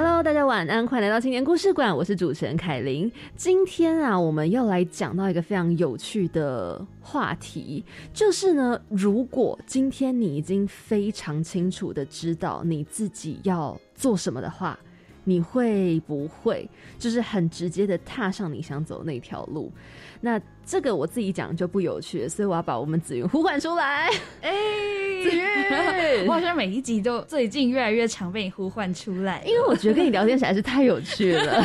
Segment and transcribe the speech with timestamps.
[0.00, 3.10] Hello，大家晚安，欢迎来到青年故事馆，我是主持人凯琳。
[3.34, 14.78] 今天啊，我们要来讲到一个非常有趣的话题，就是呢，如果今天你已经非常清楚的知道你自己要做什么的话，
[15.24, 19.72] 你会不会就是很直接的踏上你想走那条路？
[20.20, 24.10] 那这个我自己讲就不有趣了，所以我要把我们子云呼唤出来。
[24.42, 24.52] 哎、
[25.24, 31.64] 子云 我好像每一集都最近越来越常被你呼唤出来，因为我觉得跟你聊天实在是太有趣了。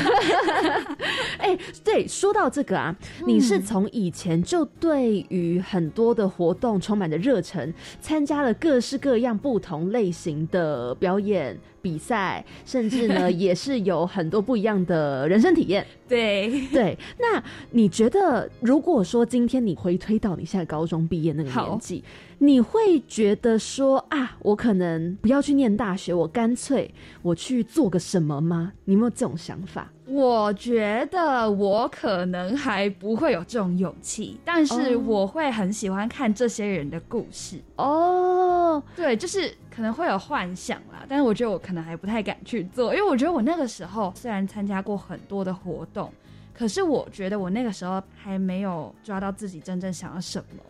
[1.39, 2.95] 哎、对，说到这个啊，
[3.27, 15.85] 你是从以前就对于很多的活动充满着热忱，参加了各式各样不同类型的表演比赛，甚至呢也是有很多不一样的人生体验。
[16.13, 22.03] 对，对，那你觉得，如果说今天你回推到你现在高中毕业那个年纪，
[22.37, 28.73] 你会觉得说啊，我可能不要去念大学，我干脆我去做个什么吗？
[28.85, 29.91] 你有没有这种想法？
[30.05, 37.57] 我觉得我可能还不会有这种勇气，但是哦我会很喜欢看这些人的故事。
[37.77, 46.13] 哦，对，就是可能会有幻想啦，但是我觉得我可能还不太敢去做，因为我觉得我那个时候虽然参加过很多的活动，
[46.53, 50.61] 可是我觉得我那个时候还没有抓到自己真正想要什么。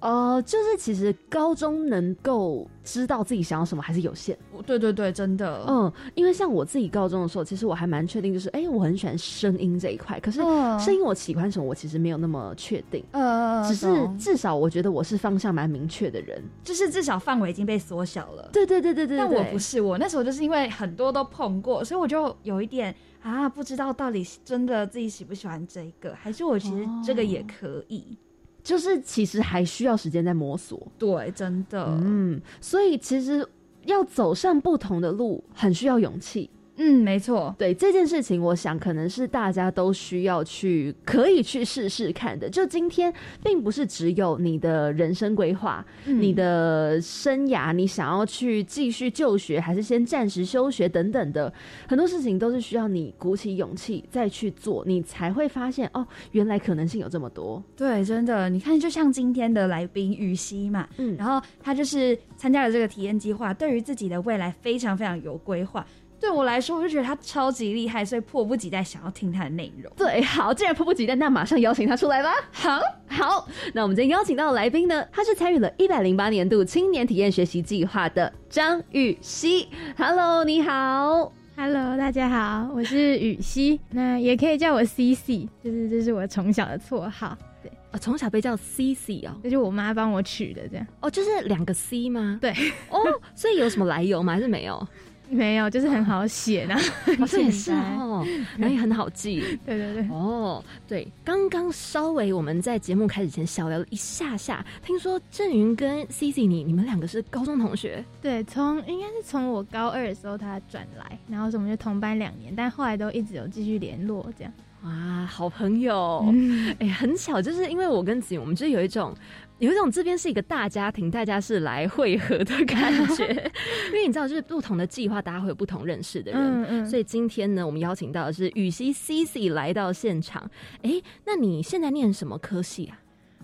[0.00, 4.36] 呃，就是其实高中能够知道自己想要什么还是有限。
[4.66, 13.02] 对对对，真的，嗯，因为像我自己高中的时候，其实我还蛮确定，就是哎、我很喜欢声音这一块，可是嗯声音我喜欢什么，我其实没有那么确定。
[13.12, 16.42] 呃，只是至少我觉得我是方向蛮明确的人。
[16.62, 18.50] 就是至少范围已经被缩小了。
[18.52, 22.94] 对对对对对但我不是，我那时候就是因为很多都碰过，所以我就有一点
[23.24, 28.16] 啊，不知道到底真的自己喜不喜欢这个，还是我其实这个也可以。
[28.62, 30.86] 就是其实还需要时间在摸索。
[30.98, 33.46] 对，真的，嗯，所以其实
[33.86, 36.50] 要走上不同的路，很需要勇气。
[36.76, 42.50] 嗯，没错，对这件事情，我想可能是大家都需要去可以去试试看的。
[42.50, 43.12] 就今天，
[43.44, 51.52] 并不是只有你的人生规划、嗯你的生涯，你想要去继续就学，还是先暂时休学等等的，
[51.88, 57.62] 很多事情都是需要你鼓起勇气再去做，你才会发现哦，原来可能性有这么多。
[57.76, 65.86] 对，真的，你看，就像今天的来宾雨熙嘛，嗯然后他就是参加了这个体验计划，对于自己的未来非常非常有规划。
[66.24, 69.92] 对我来说，我就觉得他超级厉害，所以迫不及待想要听他的内容。
[69.94, 72.32] 对，好，既然迫不及待，那马上邀请他出来吧。
[72.50, 79.68] 好，好，那我们今天邀请到的来宾呢，他是参与了一百零八年度青年体验学习计划的张雨熙。
[79.98, 81.30] Hello，你好。
[81.56, 92.38] Hello，大家好，我是雨熙，那也可以叫我 CC，就是这是我从小的绰号，对，哦，从小被叫 CC 哦，就是我妈帮我取的，这样哦，就是两个 C 吗？
[92.40, 92.50] 对，
[92.88, 92.98] 哦，
[93.36, 94.32] 所以有什么来由吗？
[94.32, 94.88] 还是没有？
[95.30, 98.24] 没有，就是很好写，然后 很哦，这也简是单，哦，
[98.58, 99.40] 然后也很好记。
[99.66, 114.52] 对对对，哦，对，刚刚稍微我们在节目开始前小聊了一下下，听说郑云跟 CC 你你们两个是高中同学，对，从应该是从我高二的时候他转来，然后是我们就同班两年，但后来都一直有继续联络，这样，
[114.84, 116.22] 哇，好朋友。
[116.28, 119.14] 嗯，哎、很巧，就是因为我跟子云，我们就有一种
[119.58, 123.24] 有一种这边是一个大家庭，大家是来汇合的感觉。
[123.88, 126.40] 因为你知道，就是不同的计划，大家会有不同认识的人。
[126.40, 130.50] 嗯嗯，所以今天呢，我们邀请到的是雨熙 CC 来到现场。
[130.82, 132.98] 哎、那你现在念什么科系啊？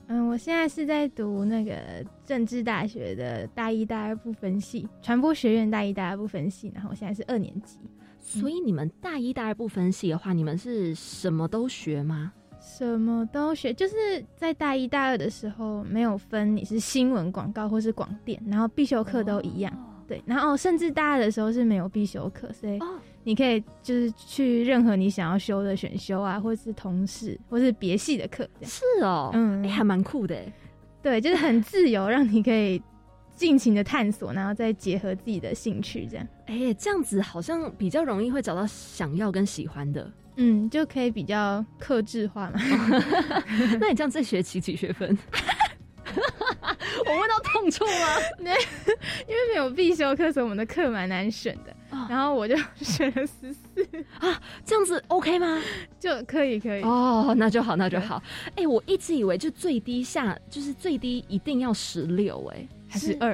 [0.08, 7.78] 嗯，我现在是在读那个政治大学的大一、大二不分系，传播学院大一、大二不分系，然后我现在是二年级。
[8.18, 12.32] 所以你们大一、大二不分系的话，你们是什么都学吗？
[12.86, 13.94] 什么都学，就是
[14.34, 19.70] 在大一、大二的时候没有分你是新闻、广告或是广电，然后必修课都一样。
[20.08, 28.48] 对，然后甚至大二的时候是没有必修课，所以哦你可以就是去任何你想要修的选修啊，或是同事或是别系的课。
[28.62, 30.52] 是哦，嗯哎、还蛮酷的哎。
[31.02, 32.82] 对，就是很自由，让你可以
[33.36, 36.26] 尽情的探索，然后再结合自己的兴趣这样。
[36.46, 40.10] 哎、这样子好像比较容易会找到想要跟喜欢的。
[40.36, 42.60] 嗯，就可以比较克制化嘛。
[43.80, 45.16] 那你这样这学期几学分？
[47.06, 48.06] 我问到痛处吗？
[48.40, 51.70] 因为没有必修课，所以我们的课蛮难选的。
[51.90, 55.60] 哦然后我就选了十四啊，这样子 OK 吗？
[55.98, 56.82] 就可以可以。
[56.82, 58.22] 哦，那就好，那就好。
[58.56, 63.32] 哎、我一直以为就最低下就是最低一定要十六，哎，还是二，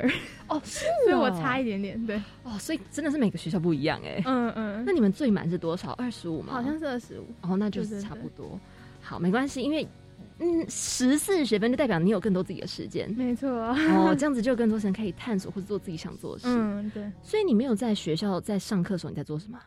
[0.49, 2.07] 哦， 是所以我哦差一点点。
[2.07, 4.23] 对，哦，所以真的是每个学校不一样哎。
[4.27, 5.93] 嗯嗯，那你们最满是多少？
[5.93, 6.53] 二十五吗？
[6.53, 7.25] 好像是二十五。
[7.41, 8.61] 哦，那就是差不多。
[9.01, 9.89] 好，没关系，因为
[10.39, 13.11] 嗯，十四学分就代表你有更多自己的时间。
[13.13, 13.49] 没错。
[13.49, 16.49] 哦，这样子就有更多时间可以探索或者做自己想做的事。
[16.53, 17.11] 嗯，对。
[17.23, 19.59] 所以你没有在学校在上课的时候你在做什么？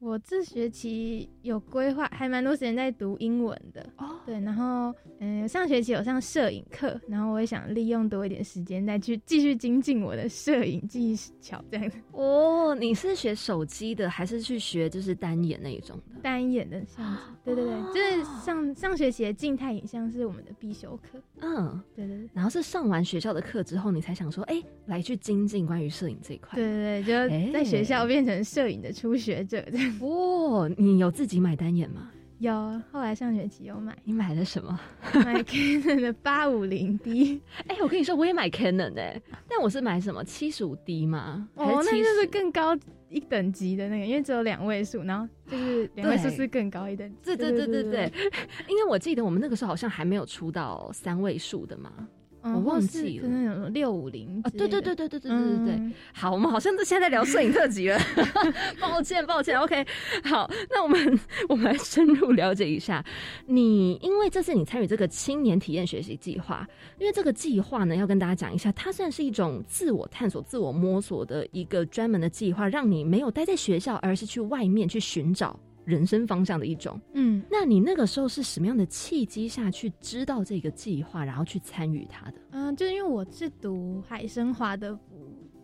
[0.00, 3.84] 我这学期有规划，还蛮多时间在读英文的。
[3.96, 16.20] 哦，对，然后嗯，上学期有上摄影课，然后我也想利用多一点时间再去继续精进我的摄影技巧，这样子 哦，你是学手机的，还是去学就是单眼那一种的？
[16.22, 17.22] 单眼的相机。
[17.44, 21.20] 对对对，就是上上学期的静态影像是我们的必修课。
[21.40, 22.30] 嗯，对对对。
[22.32, 26.50] 然后是上完学校的课之后，你才想说，哎、来去精进关于摄影这一块。
[26.54, 29.87] 对对对，就在学校变成摄影的初学者这样。
[30.00, 32.10] 哦，你有自己买单眼吗？
[32.38, 32.52] 有，
[32.92, 34.78] 后来上学期有买你买了什么？
[35.12, 37.40] 买 Canon 的八五零 D。
[37.66, 41.48] 哎、我跟你说，我也买 Canon 哎、但我是买什么七十五 D 吗？
[41.56, 47.16] 哦，是70那就是更高一等级的那个，因为只有两位数，然后就是两位数是更高一等级。
[47.24, 48.12] 对对对对对，
[48.68, 51.90] 因为我记得我们那个时候好像还没有出到三位数的嘛。
[52.48, 55.74] 嗯我忘记了六五零啊，对对对对对对对对对。
[55.74, 57.98] 嗯好，我们好像是现在在聊摄影特辑了，
[58.80, 59.58] 抱 歉 抱歉。
[59.58, 59.86] OK，
[60.24, 63.04] 好，那我们我们来深入了解一下
[63.46, 66.66] 你，因为这次你参与这个青年体验学习计划，
[66.98, 75.58] 因为这个计划呢，要跟大家讲一下，它算是一种自我探索、自我摸索的一个专门的计划，让你没有待在学校，而是去外面去寻找
[75.88, 77.00] 人生方向的一种。
[77.14, 85.00] 嗯，那你那个时候是什么样的契机下去知道这个计划，然后去参与它的嗯，就是因为我是读海生华德福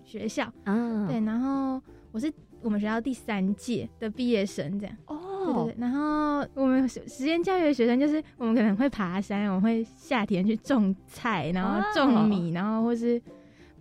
[0.02, 1.06] 学校，啊？
[1.06, 1.78] 对，然后
[2.10, 2.32] 我是
[2.62, 5.20] 我们学校第三届的毕业生，这样哦。
[5.44, 13.20] 对对哦对，然后我们实实验教育的学生就是我们可能会爬山，我们会夏天去种菜，然后种米，然后或是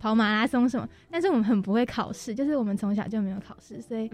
[0.04, 0.86] 跑马拉松什么。
[1.10, 4.10] 但是我们很不会考试，就是我们从小就没有考试，所以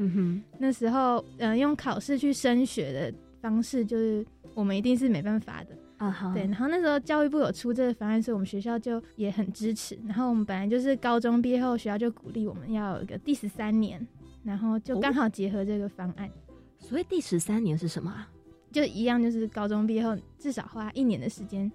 [0.57, 5.77] 那时候嗯、呃用考试去升学的方式，就是我们一定是没办法的。
[5.97, 9.99] 啊哈，对，然后那时候教育部有出这个方案，所以我们学校就也很支持。
[10.07, 14.07] 然后我们本来就是高中毕业后，学校就鼓励我们要有一个第十三年，
[14.45, 16.31] 然后就刚好结合这个方案。
[16.79, 18.29] 所以第十三年是什么啊？
[18.71, 21.71] 就一样，就是高中毕业后至少花一年的时间，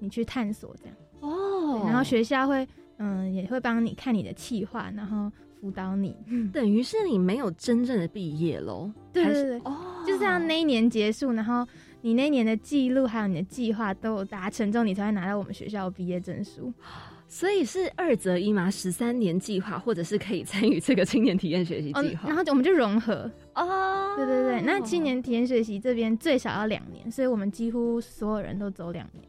[0.00, 0.96] 你去探索这样。
[1.20, 2.66] 哦对然后学校会，
[3.02, 6.14] 嗯，也会帮你看你的计划，然后辅导你。
[6.52, 8.92] 等于是你没有真正的毕业喽？
[9.12, 11.66] 对对对，哦，就是这样，那一年结束，然后
[12.02, 16.72] 你那一年的记录还有你的计划都有达成之后，你才会拿到我们学校的毕业证书。
[17.26, 23.30] 所以是二择一嘛，十三年计划，或者是可以参与这个青年体验学习哦计，划然后我们就融合。
[23.54, 29.24] 哦对对对，那青年体验学习这边最少要两年，所以我们几乎所有人都走两年。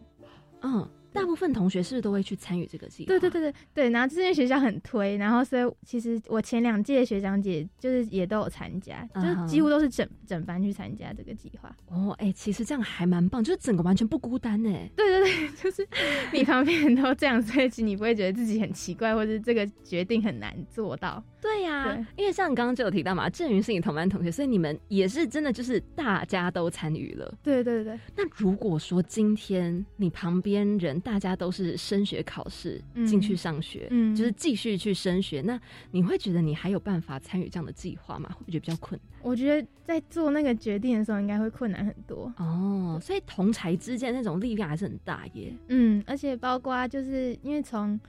[0.64, 3.08] 嗯，大部分同学是不是都会去参与这个计划？
[3.08, 11.76] 对对对对对，然后这间学校很推，然后所以其实我前两届学长姐就是也都有参加，就是几乎都是整整班去参加这个计划。
[11.88, 14.90] 哦，哎、其实这样还蛮棒，就是整个完全不孤单哎。
[14.96, 15.88] 对对对，就是
[16.32, 21.24] 你旁边人都这样，所以其实你不会觉得自己很奇怪，或者这个决定很难做到。
[21.42, 27.34] 对呀、对因为像你刚刚就有提到嘛，郑云是你同班同学，所以你们也是真的就是大家都参与了。
[27.42, 35.60] 对对对，那如果说今天你旁边人大家都是升学考试嗯进去上学，嗯就是继续去升学，那
[35.92, 38.30] 你会觉得你还有办法参与这样的计划吗？
[38.30, 39.20] 会不会觉得比较困难？
[39.24, 42.32] 我觉得在做那个决定的时候，应该会困难很多。
[42.38, 45.54] 哦，所以同才之间那种力量还是很大耶。
[45.70, 48.00] 嗯，而且包括就是因为从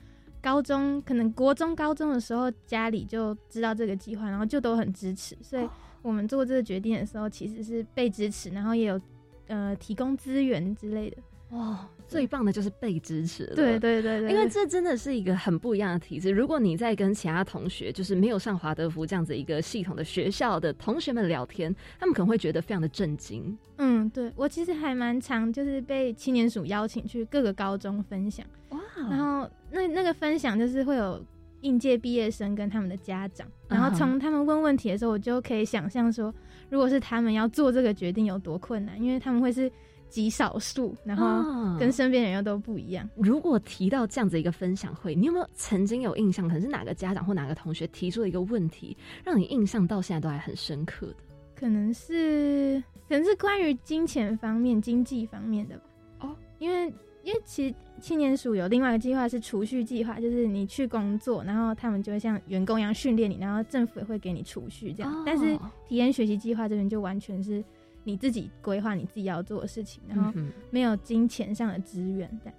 [0.42, 5.68] 高中，可能国中、高中的时候，家里就知道这个计划，然后就都很支持，所以
[6.02, 9.00] 我们做这个决定的时候，其实是被支持，然后也有
[9.46, 11.16] 呃提供资源之类的。
[11.50, 13.54] 哇，最棒的就是被支持了。
[13.54, 16.30] 对对对对，因为这真的是一个很不一样的体制。
[16.30, 23.56] 如果你在跟其他同学，就是没有上华德福这样子一个系统的学校的同学们聊天，他们可能会觉得非常的震惊。
[23.76, 28.80] 嗯，对我其实还蛮常就是被青年署邀请去各个高中分享，哇，
[29.10, 31.24] 然后那那个分享就是会有
[31.62, 36.32] 应届毕业生跟他们的家长，然后从他们问问题的时候，我就可以想象说，
[36.68, 39.70] 如果是他们要做这个决定有多困难，因为他们会是
[40.08, 43.08] 极少数，然后啊跟身边人又都不一样。
[43.16, 46.46] 如果提到这样子一个分享会，你有没有曾经有印象？
[46.46, 51.16] 可能是哪个家长或哪个同学提出了一个问题，让你印象到现在都还很深刻的？
[51.54, 55.84] 可能是可能是关于金钱方面、经济方面的吧。
[56.20, 56.92] 哦，因为
[57.24, 65.12] 因为其实青年署有另外一个计划是储蓄计划，就是你去工作，然后他们就会像员工一样训练你，然后政府也会给你储蓄这样。
[65.12, 67.62] 哦但是体验学习计划这边就完全是
[68.04, 70.32] 你自己规划你自己要做的事情，然后
[70.70, 72.58] 没有金钱上的资源这样。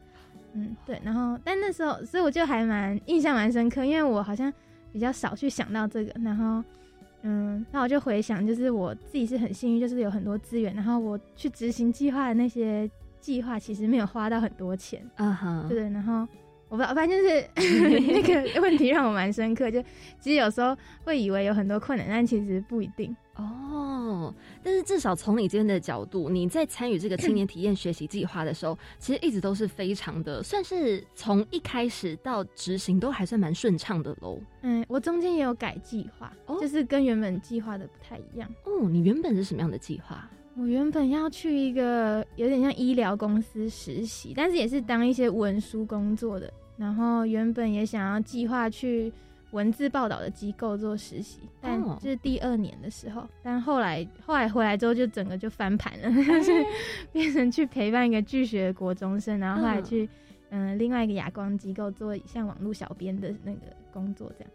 [0.53, 1.01] 嗯，对。
[1.03, 4.51] 然后但那时候，所以我就还蛮印象蛮深刻，因为我好像
[4.91, 6.63] 比较少去想到这个，然后。
[7.25, 12.85] 嗯，那我就回想，就是我自己是很幸运，就是有很多资源，然后我去执行计划的那些
[13.23, 16.27] 计划，其实没有花到很多钱，啊哈，对，然后
[16.67, 17.49] 我不知道，反正就是
[18.11, 19.71] 那个 问题让我蛮深刻。
[19.71, 19.81] 就
[20.19, 20.75] 其实有时候
[21.05, 23.15] 会以为有很多困难，但其实不一定。
[23.35, 34.39] 哦，但是至少从你这边的角度，你在参与这个青年体验学习计划的时候，其实一直都是非常的，算是从一开始到执行都还算蛮顺畅的喽。
[34.61, 38.47] 嗯，我中间也有改计划，哦就是跟原本计划的不太一样。
[38.65, 40.29] 哦，你原本是什么样的计划？
[40.55, 46.51] 我原本要去一个有点像医疗公司实习，但是也是当一些文书工作的。
[46.77, 49.11] 然后原本也想要计划去
[49.51, 56.65] 文字报道的机构做实习，但哦就是第二年的时候，但后来后来回来之后就整个就翻盘了， 就是
[57.11, 60.09] 变成去陪伴一个拒学的国中生，然后后来去
[60.55, 64.51] 嗯、另外一个哑光机构做像网络小编的那个工作，这样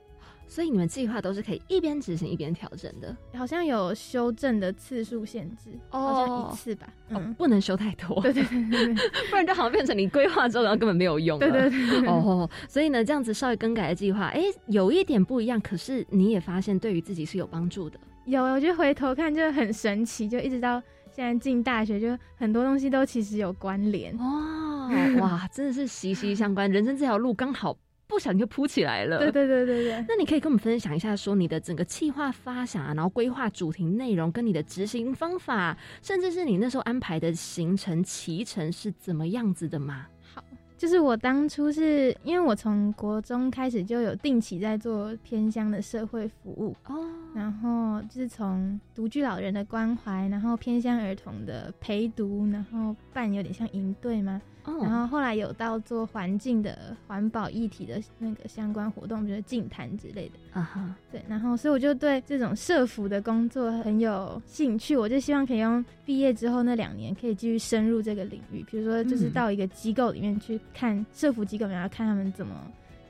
[0.49, 3.15] 所以你们计划都是可以一边执行一边调整的。
[3.35, 8.95] 好像有修正的次数限制，好像一次吧，哦嗯，，不能修太多，对对对
[9.31, 11.39] 不然就好像变成你规划之后，然后根本没有用。
[11.39, 18.01] 对对对对，哦，所以呢，这样子稍微更改的计划，哎、有一点不一样，可是你也发现对于自己是有帮助的。
[18.25, 24.15] 有，我就回头看就很神奇，就一直到现在进大学，就很多东西都其实有关联。
[24.19, 24.91] 哦，
[25.21, 27.77] 哇，真的是息息相关，人生这条路刚好
[28.09, 29.19] 不想就扑起来了。
[29.19, 40.07] 对对对对对，那你可以跟我们分享一下，说你的整个计划发想啊，然后规划主题内容，跟你的执行方法，甚至是你那时候安排的行程骑程是怎么样子的吗？
[40.35, 40.43] 好，
[40.77, 60.35] 就是我当初是因为我从国中开始就有定期在做偏乡的社会服务，哦，然后就是从独居老人的关怀，然后偏乡儿童的陪读，然后办有点像营队嘛，哦，然后后来有到做环境的环保议题的那个相关活动，比如净坛之类的。
[60.53, 69.33] 啊哈，对，然后所以我就对这种社服的工作很有兴趣，我就希望可以用毕业之后那两年可以继续深入这个领域，比如说就是嗯。
[69.33, 72.55] 到一个机构里面去看社服机构，然后看他们怎么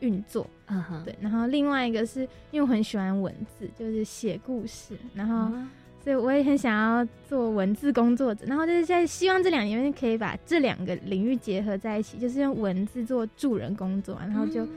[0.01, 0.47] 运作。
[0.67, 5.71] 啊哈，对，然后另外一个是因为我很喜欢文字，就是写故事，然后啊
[6.09, 14.69] 所以我也很想要做文字工作者，然后就是在希望这两年可以把这两个领域结合在一起，就是用文字做助人工作，然后就、嗯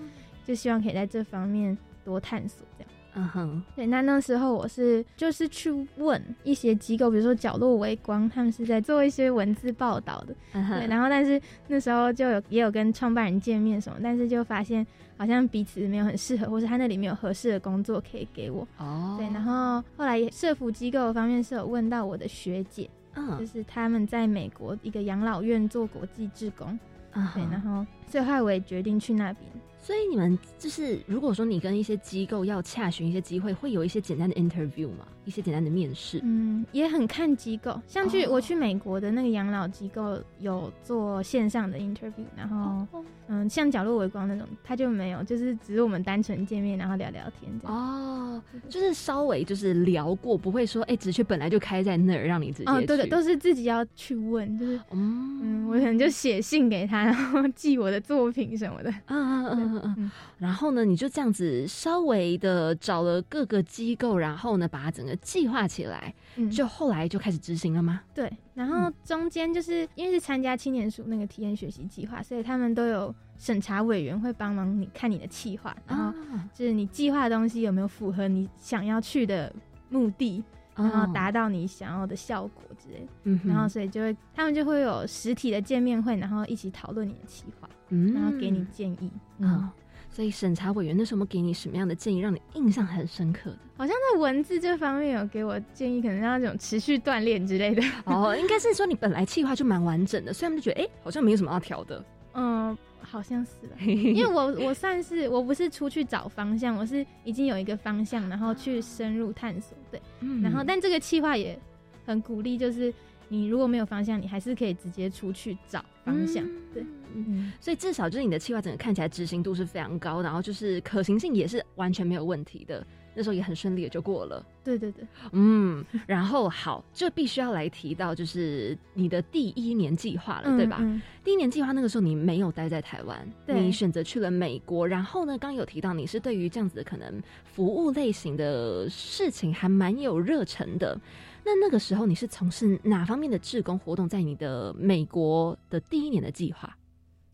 [0.46, 2.91] 就希望可以在这方面多探索这样。
[3.14, 10.80] 嗯哼，对，那那时候我是就是去问一些机构，比如说角落微光，他们是在做一些文字报道的，嗯哼。
[10.80, 14.86] 对，然后但是那时候就有也有跟创办人见面什么，但是就发现
[15.18, 23.38] 好像彼此没有很适合，或是他那里没有合适的工作可以给我，哦，对，然后后来社服机构方面是有问到我的学姐，嗯。
[23.38, 26.80] 就嗯，是他们在美国一个养老院做国际志工，
[27.12, 29.52] 啊对，然，后最后我也决定去那边。
[29.92, 35.06] 所以你们就是如果说你跟一些机构要洽询一些机会，会有一些简单的 interview 吗？
[35.26, 36.22] 一些简单的面试？
[36.24, 42.88] 嗯，也很看机构，像去、哦我去美国的那个养老机构有做线上的 interview，然后、
[43.28, 47.78] 嗯，像角落微光那种，他就没有，就是只是我们单纯见面，然后聊聊天这样。
[47.78, 58.90] 哦，就是稍微就是聊过，不会说哎，职缺本来就开在那儿，让你直接哦，对的，都是自己要去问，就是嗯嗯，我可能就写信给他，然后寄我的作品什么的。
[59.06, 68.02] 嗯嗯嗯嗯嗯嗯，然后呢，你就这样子稍微的找了各个机构，然后呢，把它整个计划起来，嗯，就后来就开始执行了吗？
[68.14, 79.54] 对，然后中间就是因为是参加青年署那个体验学习计划，所以他们都有审查委员会帮忙你看你的计划，然后啊，就是你计划的东西有没有符合你想要去的
[79.90, 80.44] 目的，
[80.76, 83.06] 然后达到你想要的效果之类的。
[83.06, 89.12] 哦嗯，然后所以就会他们就会有实体的见面会，然后一起讨论你的计划，嗯然后给你建议。
[89.38, 89.70] 嗯，
[90.10, 93.58] 所以审查委员那时候给你什么样的建议，让你印象很深刻的？
[93.78, 97.82] 好像在文字这方面有给我建议，可能要那种持续锻炼之类的。
[98.06, 102.04] 哦，应该是说你本来计划就蛮完整的，所以他们就觉得哎、好像没有什么要调的。
[102.34, 103.76] 嗯，好像是吧。
[103.84, 109.78] 因为我我算是我不是出去找方向，我是已经有一个方向，然后去深入探索。
[109.90, 111.60] 对，嗯然后但这个计划也
[112.06, 112.94] 很鼓励，就是
[113.32, 116.44] 你如果没有方向，你还是可以直接出去找方向。
[116.74, 116.84] 对，
[117.16, 122.86] 嗯嗯，所以至少就是你的计划整个看起来执行度是非常高，然后就是可行性也是完全没有问题的。
[123.14, 124.46] 那时候也很顺利也就过了。
[124.64, 130.78] 对对对，嗯，然后好，就必须要来提到就是你的第一年计划了，对吧？
[130.82, 134.88] 嗯第一年计划那个时候你没有待在台湾，你选择去了美国。
[134.88, 140.98] 然后呢，刚刚有提到你是对于这样子的可能服务类型的事情还蛮有热忱的。
[141.44, 144.08] 那那个时候你是从事哪方面的志工活动？
[144.08, 146.78] 在你的美国的第一年的计划，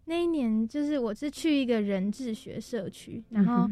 [0.05, 3.69] 那一年就是我是去一个人智学社区，然后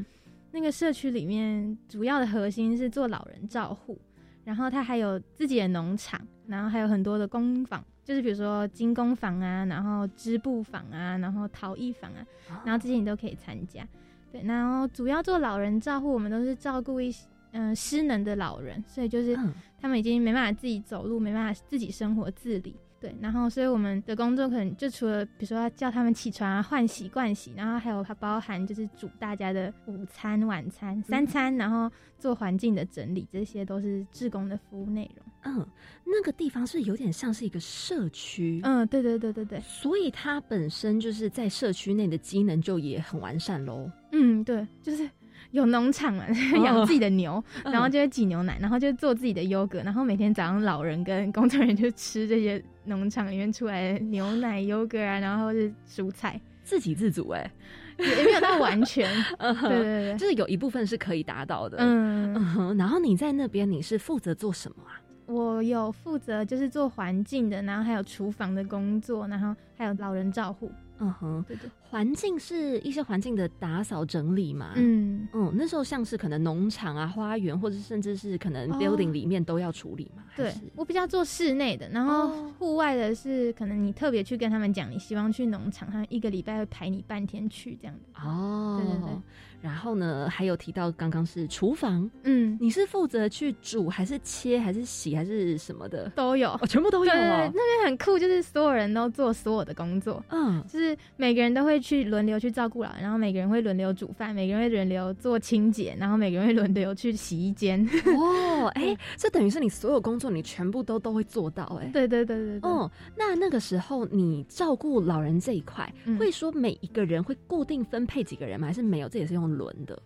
[0.52, 3.98] 那个社区里面主要的核心是做老人照护，
[4.44, 12.26] 然后它还有自己的农场，然后还有很多的工坊，就是比如说精工坊啊，然后织布坊啊，然后陶艺坊啊，
[12.66, 13.88] 然后这些你都可以参加。
[14.32, 17.10] 对，然后主要做老人照护，我们都是照顾一
[17.56, 22.76] 些嗯、失能的老人，所以就是嗯他们已经没办法自己走路，没办法自己生活自理。
[22.98, 35.26] 对，然后所以我们的工作可能就除了比如说要叫他们起床啊、换洗、盥洗，然后还有它包含就是煮大家的午餐、晚餐、三餐，然后做环境的整理，这些都是志工的服务内容。
[35.44, 35.68] 嗯，
[36.04, 43.92] 那个地方是有点像是一个社区，嗯，对对对对对，所以它本身就是在社区内的机能就也很完善喽。
[44.14, 45.08] 嗯，对，就是
[45.56, 46.26] 有农场嘛，
[46.64, 47.72] 养自己的牛， 嗯。
[47.72, 57.50] 然后就会挤牛奶，然后就做自己的优格，然后每天早上老人跟工作人员就吃这些农场里面出来的牛奶、优格啊，然后是蔬菜，自给自足哎、
[57.98, 59.10] 也也没有到完全，
[59.40, 61.78] 对对对就是有一部分是可以达到的。
[61.80, 65.00] 嗯，嗯，然后你在那边你是负责做什么啊？
[65.28, 74.74] 我有负责就是做环境的，然后还有厨房的工作，然后还有老人照护，嗯哼，对对，环境是一些环境的打扫整理嘛。
[74.76, 80.22] 嗯，嗯，那时候像是可能农场啊、花园，或者甚至是可能哦 building 里面都要处理嘛。
[80.22, 88.12] 哦对我比较做室内的，然后哦户外的是可能你特别去跟他们讲你希望去农场，他一个礼拜会排你半天去这样子。
[88.22, 89.22] 哦，对对对。
[89.66, 96.08] 然后呢，还有提到刚刚是厨房，嗯，你是负责去煮还是切还是洗还是什么的？
[96.16, 96.52] 都有。
[96.52, 97.52] 哦，全部都有对对对，哦。
[97.52, 107.84] 那边很酷，就是所有人都做所有的工作，嗯，就是每个人都会去轮流去照顾老人，然后每个人会轮流煮饭，每个人会轮流做清洁，然后每个人会轮流去洗衣间。
[108.16, 111.90] 哦，哎、这等于是你所有工作你全部都都会做到、哎。
[111.92, 118.68] 对对对对对，哦，那那个时候你照顾老人这一块，嗯会说每一个人会固定分配几个人吗？
[118.68, 119.10] 还是没有？
[119.10, 120.02] 这也是用轮的。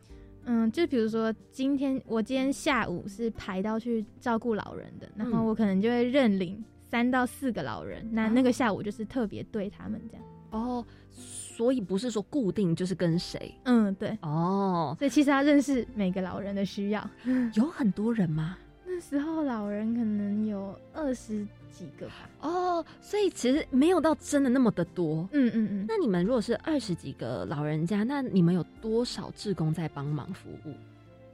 [0.45, 10.25] 嗯，就比如说今天我今天下午是排到去照顾老人的，然后嗯我可能就会认领三到四个老人，那哦那个下午就是特别对他们这样。
[10.51, 17.07] 哦，所以不是说固定就是跟谁嗯，对，哦，所以其实他认识每个老人的需要。
[17.53, 18.57] 有很多人吗？
[18.87, 22.29] 那时候老人可能有二十几个吧。
[22.41, 25.27] 哦，所以其实没有到真的那么的多。
[25.31, 30.73] 嗯嗯嗯，那你们如果是二十几个老人家，那你们有多少志工在帮忙服务？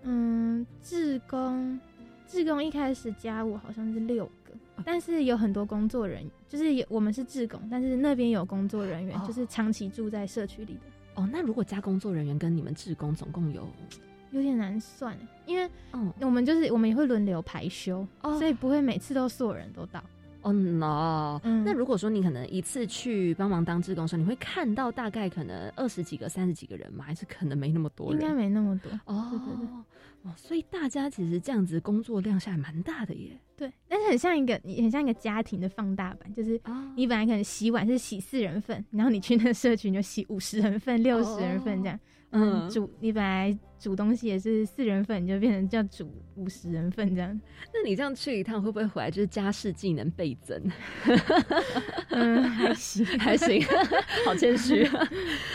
[0.04, 1.80] 嗯，志工，
[2.28, 10.82] 志工一开始加我好像是六个，但是有很多工作人员，就是有我们是志工，但是那边有工作人员，哦就是长期住在社区里的，
[11.16, 13.68] 哦，那如果加工作人员跟你们志工总共有，
[14.32, 20.04] 有点难算欸，因为嗯，我们就是我们也会轮流排休，哦所以不会每次都所有人都到。
[20.46, 27.04] 哦 no，、嗯那如果说你可能一次去帮忙当志工的时候，你会看到大概可能二十几个、三十几个人吗？
[27.04, 28.22] 还是可能没那么多人？
[28.22, 28.92] 应该没那么多。
[29.06, 29.68] 哦，对对对
[30.22, 33.32] 哦，所以大家其实这样子工作量下来蛮大的耶。
[33.58, 42.00] 对，但是很像一个，你很像一个家庭的放大版，就是啊你本来可能洗碗是洗四人份，然后你去那个社区你就洗五十人份、六十人份这样。
[42.32, 47.40] 嗯，嗯，煮你本来煮东西也是四人份，你就变成叫煮五十人份这样。
[47.74, 50.62] 那你这样去一趟会不会回来就是家事技能倍增？
[52.10, 53.06] 嗯，还行。
[53.20, 53.62] 还行，
[54.26, 54.86] 好谦虚。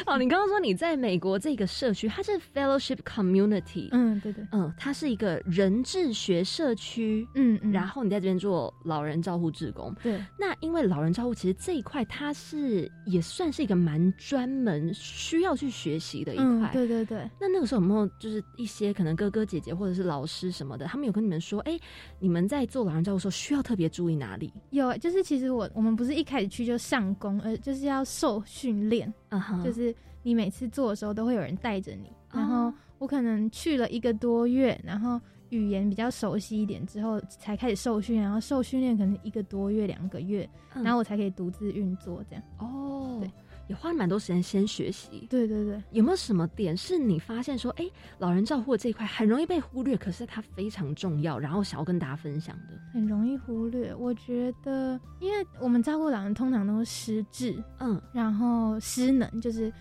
[0.07, 7.27] 哦，你刚刚说你在美国这个社区，它是 Fellowship Community，嗯对，对嗯，它是一个人智学社区。
[7.35, 21.79] 嗯嗯，然后你在这边做老人照护志工，对，那因为老人照护其实这一块它是也算是一个蛮专门需要去学习的一嗯块。，对对对，那那个时候有没有就是一些可能哥哥姐姐或者是老师什么的，他们有跟你们说，哎、
[22.19, 24.53] 你们在做老人照顾的时候需要特别注意哪里？
[24.71, 29.63] 有就是其实我我们不是一开始去就上工，而就是要受训练，嗯哼。
[29.63, 32.75] 就是你每次做的时候都会有人带着你，然后哦。
[32.99, 35.19] 我可能去了一个多月，然后
[35.49, 40.83] 语言比较熟悉一点之后才开始受训，然后受训练可能一个多月、两个月，嗯。
[40.83, 42.45] 然后我才可以独自运作这样。
[42.59, 43.17] 哦。
[43.19, 43.31] 对，
[43.71, 45.29] 也花了蛮多时间先学习。
[45.31, 52.77] 对对对，有没有什么点是你发现说，哎、老人照护这一块很容易被忽略，可是它非常重要，然后想要跟大家分享的？
[52.93, 53.95] 很容易忽略。
[53.95, 59.73] 我觉得，因为我们照顾老人通常都是失智，嗯然后失能，就是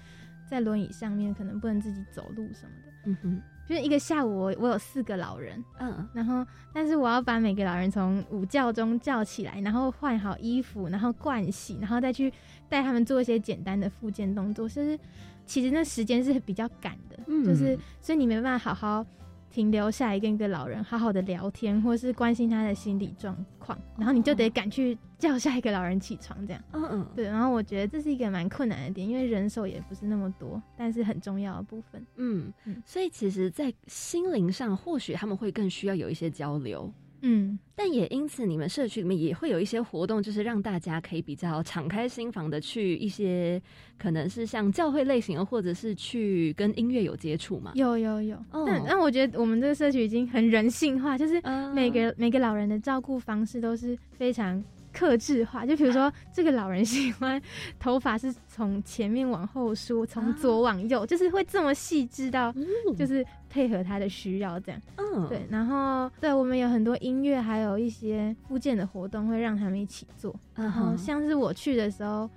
[0.47, 2.89] 在轮椅上面可能不能自己走路什么的。
[3.05, 12.31] 嗯哼，就是一个下午我我有四个老人，嗯，然后但是我要把每个老人从午觉中叫起来，然后换好衣服，然后盥洗，然后再去
[12.69, 14.97] 带他们做一些简单的复健动作，就是
[15.45, 19.05] 其实那时间是比较赶的，嗯就是所以你没办法好好
[19.49, 26.63] 停留下来跟一个老人好好的聊天，或是关心他的心理状况，然后你就得赶去叫下一个老人起床这样。
[26.71, 32.05] 嗯嗯，对，然后我觉得这是一个蛮困难的点，因为人手也不是那么多，但是很重要的部分。
[32.17, 36.93] 嗯嗯，所以其实，在心灵上，或许他们会更需要有一些交流。
[37.21, 43.61] 嗯，但也因此，你们社区里面也会有一些活动，就是让大家可以比较敞开心房的去一些
[43.97, 47.71] 可能是像教会类型的，或者是去跟音乐有接触嘛。
[47.75, 48.35] 有有有。
[48.51, 55.65] 哦但但我觉得我们这个社区已经很人性化，就是嗯每个每个老人的照顾方式都是非常克制化。
[55.65, 57.41] 就比如说，这个老人喜欢
[57.79, 64.81] 头发是从前面往后梳，从左往右，就是会这么细致到，嗯就是配合他的需要这样。
[64.97, 70.33] 嗯对，然后对我们有很多音乐，还有一些附件的活动会让他们一起做。
[70.55, 72.29] 嗯然后像是我去的时候，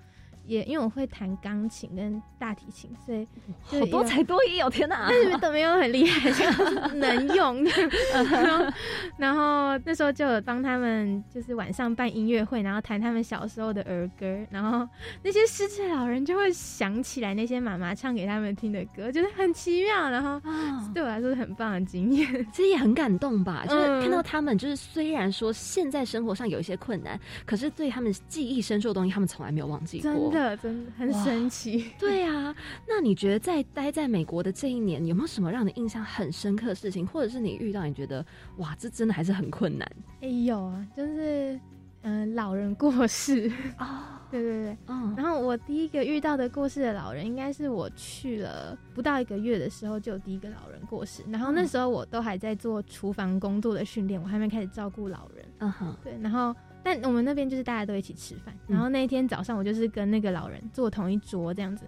[0.53, 3.27] 也因为我会弹钢琴跟大提琴，所以
[3.63, 4.69] 好多才多艺哦！
[4.69, 6.45] 天哪，但是都没有很厉害，就
[6.97, 7.65] 能用。
[8.13, 8.73] 然后，
[9.17, 14.87] 然后那时候就有帮他们，就是晚上办音乐会，然后弹他们小时候的儿歌，然后
[15.23, 20.11] 那些失智老人就会想起来那些妈妈唱给他们听的歌，觉得很奇妙。
[20.11, 22.27] 然后啊，对我来说是很棒的经验。
[22.53, 30.11] 其实也很感动吧，就是嗯看到他们，就是虽然说现在生活上有一些困难，可是对他们记忆深处的东西，他们从来没有忘记过。
[30.11, 31.91] 真的，真的很神奇。
[31.99, 32.55] 对啊，
[32.87, 38.25] 那你觉得在待在美国的这一年，有没有什么让你印象很深刻的事情，或者是你遇到你觉得
[38.59, 41.59] 哇，这真的还是很困难哎、有啊，就是
[42.03, 44.19] 嗯、呃老人过世， 啊？
[44.31, 44.77] 对对对。
[44.87, 51.23] 嗯然后我第一个遇到的过世的老人，应该是我去了不到一个月的时候，就有第一个老人过世。
[51.31, 55.45] 然后那时候我都还在做厨房工作的训练，我还没开始照顾老人。
[55.59, 61.87] 嗯哼，对，然后但我们那边就是大家都一起吃饭，然后那一天早上我就是跟那个老人坐同一桌这样子。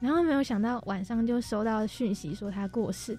[0.00, 3.16] 然后没有想到晚上就收到讯息说他过世，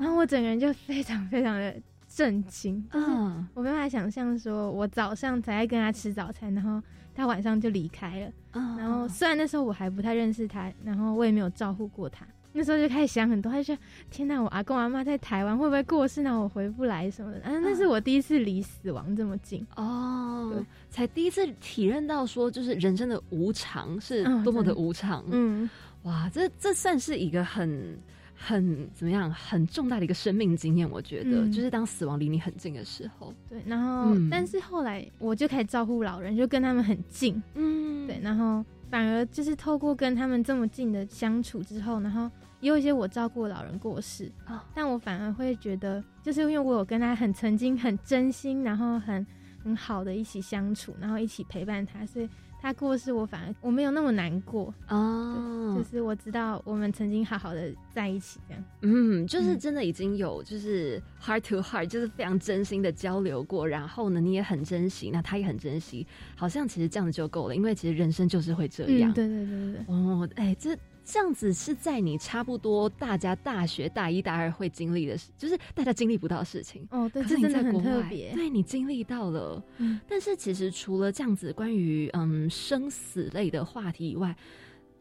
[0.00, 1.72] 然后我整个人就非常非常的
[2.08, 6.82] 震惊，就是嗯我没办法想象，说我早上才在跟他吃早餐，然后
[7.14, 8.32] 他晚上就离开了。
[8.54, 13.78] 嗯然后虽然那时候我还不太认识他，然后我也没有照顾过他，那时候就开始想很多，他就说
[14.10, 17.40] 天哪，我阿公阿妈在台湾会不会过世，那我回不来什么的。
[17.40, 19.66] 啊，那是我第一次离死亡这么近。
[19.76, 25.24] 哦，才第一次体认到说，就是人生的无常是嗯多么的无常。
[25.30, 25.68] 嗯，
[26.04, 27.98] 哇，这这算是一个很
[28.36, 30.88] 很怎么样，很重大的一个生命经验。
[30.88, 33.60] 我觉得，嗯就是当死亡离你很近的时候，对。
[33.66, 38.20] 然后，嗯但是后来我就开始照顾老人，就跟他们很近，嗯对。
[38.22, 42.30] 然后反而就是透过跟他们这么近的相处之后，然后
[42.64, 49.24] 也有一些我照顾的老人过世，哦但我反而会觉得，就是因为我有跟他很曾经很真心，然后很
[49.62, 52.28] 很好的一起相处，然后一起陪伴他，所以
[52.62, 58.64] 他过世，我反而我没有那么难过，哦，就是我知道我们曾经好好的在一起，这样。
[58.80, 69.10] 嗯，就是嗯真的已经有就是 heart to heart，就是非常真心的交流过，然后呢，你也很珍惜，那他也很珍惜，好像其实这样子就够了，因为其实人生就是会这样。
[69.10, 70.74] 嗯，对对对对对，哦，哎，这
[71.04, 76.86] 这样子是在你差不多大家大学大一大二会经历的事，就是大家经历不到的事情。
[76.90, 78.32] 哦，对，可是你这真的很在国外，特别。
[78.34, 79.62] 对你经历到了。
[79.78, 84.34] 嗯但是其实除了这样子关于嗯生死类的话题以外，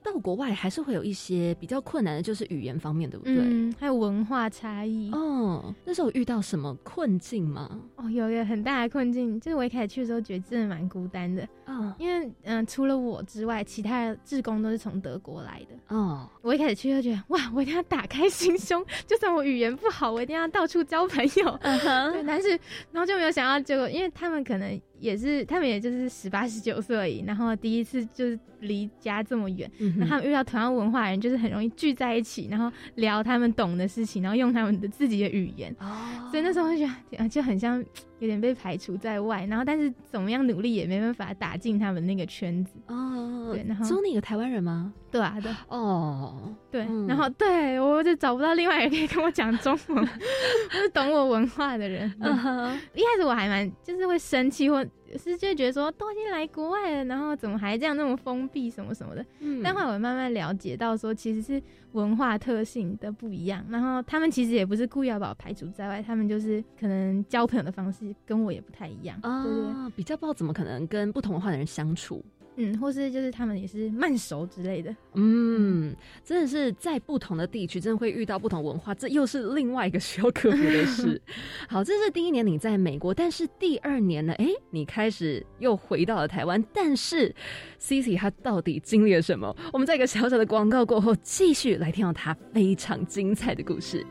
[0.03, 3.37] 到国外还是会有一些比较困难的，就是语言方面，对不对？
[3.37, 5.09] 嗯，还有文化差异。
[5.11, 7.79] 哦，那时候遇到什么困境吗？
[7.95, 15.95] 哦，有一个很大的困境，就是我一开始去的时候觉得真的蛮孤单的，哦因为嗯、除了我之外，其他的志工都是从德国来的。
[15.95, 21.57] 哦，我一开始去就觉得，哇，我一定要打开心胸，就算我语言不好，我一定要到处交朋友。
[21.61, 22.49] 嗯哼对，但是
[22.91, 35.75] 然后就没有想到，结果因为他们可能也是，他们也就是十八十九岁而已，然后第一次就是离家这么远，嗯然后他们遇到同样文化的人，就是很容易聚在一起，然后聊他们懂的事情，然后用他们的自己的语言。
[35.79, 37.83] 哦，所以那时候就觉得呃就很像
[38.23, 42.79] 有点被排除在外，然后但是怎么样努力也没办法打进他们那个圈子。
[42.87, 44.93] 哦，对然后只有你一个台湾人吗？
[45.11, 50.05] 对啊，对哦，对，嗯然后对我就找不到另外一个可以跟我讲中文，
[50.71, 52.09] 就是懂我文化的人。
[52.21, 54.85] 嗯哼，一开始我还蛮就是会生气，或
[55.17, 59.25] 是就会觉得说都已经来国外了，然后怎么还这样那么封闭什么什么的。
[59.39, 61.61] 嗯但后来我慢慢了解到说，其实是
[61.91, 69.19] 文化特性的不一样，然后他们其实也不是故意要把我排除在外，他们就是可能交朋友的方式跟我也不太一样。
[69.21, 69.65] 对对对。
[69.71, 72.23] 啊，比较不知道怎么可能跟不同文化的人相处。
[72.55, 74.95] 嗯，或是就是他们也是慢熟之类的。
[75.13, 81.19] 嗯，真的是在不同的地区，真的会遇到不同文化，这又是另外一个需要克服的事。
[81.67, 84.33] 好，这是第一年你在美国，但是第二年呢？
[84.33, 87.33] 哎，你开始又回到了台湾，但是
[87.79, 89.55] Cici 他到底经历了什么？
[89.71, 94.05] 我们在一个小小的广告过后，继续来听到他非常精彩的故事。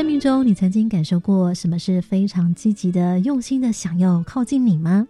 [0.00, 5.06] 生命中，你曾经感受过什么是非常积极的、用心的想要靠近你吗？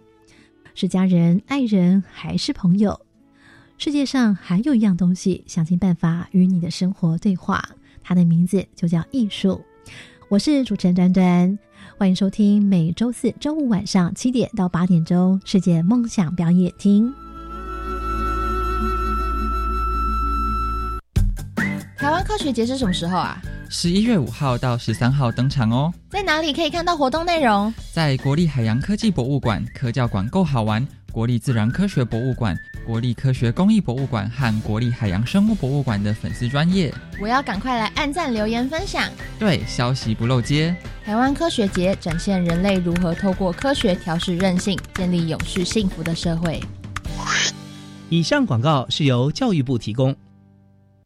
[0.75, 2.99] 是家人、爱人，还是朋友？
[3.77, 7.63] 世界上还有一样东西，想尽办法与你的生活对话，
[8.03, 9.61] 它的名字就叫艺术。
[10.27, 11.57] 我是主持人端端，
[11.97, 17.07] 欢迎收听每周四周五晚上七点到八点钟《世界梦想表演厅》。
[22.01, 23.39] 台湾科学节是什么时候啊？
[23.69, 27.71] 十一月五号到十三号登场哦，在哪里可以看到活动内容？
[27.93, 36.91] 在国立海洋科技博物馆、科教馆够好玩，国立自然科学博物馆、国立科学工艺博物馆和国立海洋生物博物馆的粉丝专业。
[37.21, 39.07] 我要赶快来按赞、留言、分享。
[39.37, 40.75] 对，消息不漏接。
[41.05, 46.59] 台湾科学节展现人类如何透过科学调试韧性，建立永续幸福的社会。
[48.09, 50.15] 以上广告是由教育部提供。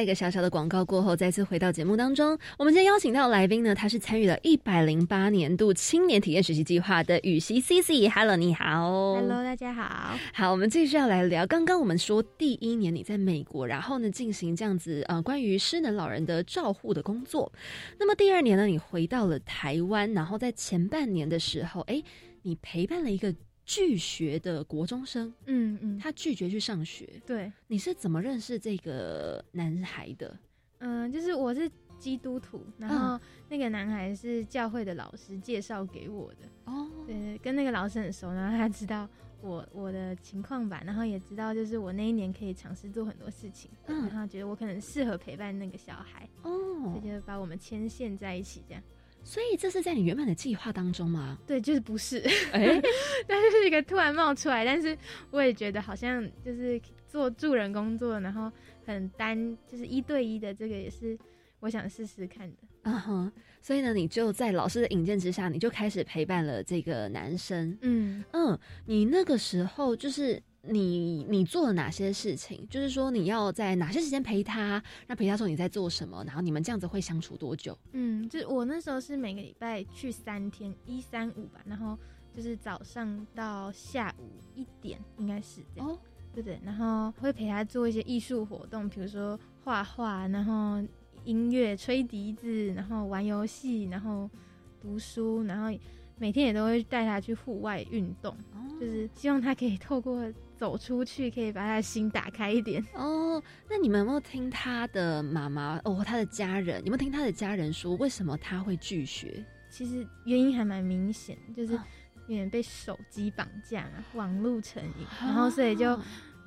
[0.00, 2.30] 在一个小小的广告过后，再次回到节目当中。
[2.58, 8.08] 我们今天邀请到来宾呢，他是参与了一百零八年度青年体验学习计划的羽西 C C。
[8.08, 9.16] Hello，你好。
[9.16, 10.16] Hello，大家好。
[10.32, 11.46] 好，我们继续要来聊。
[11.46, 17.52] 刚刚我们说第一年你在美国，然后呢进行这样子呃关于失能老人的照护的工作。
[17.98, 22.02] 那么第二年呢，你回到了台湾，然后在前半年的时候，哎，
[22.40, 23.34] 你陪伴了一个。
[23.64, 27.08] 拒学的国中生，嗯嗯，他拒绝去上学。
[27.26, 30.36] 对，你是怎么认识这个男孩的？
[30.78, 36.48] 嗯，就是我是基督徒，然后那个男孩是教会的老师介绍给我的。
[36.64, 39.08] 哦，对，跟那个老师很熟，然后他知道
[39.42, 46.50] 我我的情况吧，然后也知道就是我那一年可以尝试做很多事情，嗯，然后觉得我可能适合陪伴那个小孩，哦，
[46.84, 48.82] 所以就把我们牵线在一起，这样。
[49.22, 51.38] 所以这是在你原本的计划当中吗？
[51.46, 52.18] 对，就是不是，
[52.52, 52.80] 哎，
[53.26, 54.96] 但是是一个突然冒出来，但是
[55.30, 58.50] 我也觉得好像就是做助人工作，然后
[58.84, 61.16] 很单，就是一对一的，这个也是
[61.60, 62.56] 我想试试看的。
[62.82, 67.76] 嗯哼，所以呢，你就在老师的引荐之下，你就开始陪伴了这个男生。
[67.82, 70.42] 嗯嗯，你那个时候就是。
[70.62, 72.66] 你你做了哪些事情？
[72.68, 74.82] 就是说你要在哪些时间陪他？
[75.06, 76.22] 那陪他说你在做什么？
[76.26, 77.76] 然后你们这样子会相处多久？
[77.92, 81.60] 嗯，就我那时候是每个礼拜去三天，一三五吧。
[81.64, 81.98] 然后
[82.36, 85.88] 就是早上到下午一点，应该是这样。
[85.88, 85.98] 哦，
[86.34, 86.60] 对对。
[86.62, 90.86] 然后会陪他做一些艺术活动，比如说画画，然后
[91.24, 94.28] 音乐、吹笛子，然后玩游戏，然后
[94.78, 95.74] 读书，然后
[96.18, 98.36] 每天也都会带他去户外运动，
[98.78, 100.30] 就是希望他可以透过。
[100.60, 103.42] 走出去可以把他的心打开一点哦。
[103.66, 109.42] 那你们有没有听他的妈妈哦，他的家人有没有听他的家人说为什么他会拒学？
[109.70, 111.80] 其实原因还蛮明显，就是有
[112.26, 115.98] 点被手机绑架，网络成瘾，然后所以就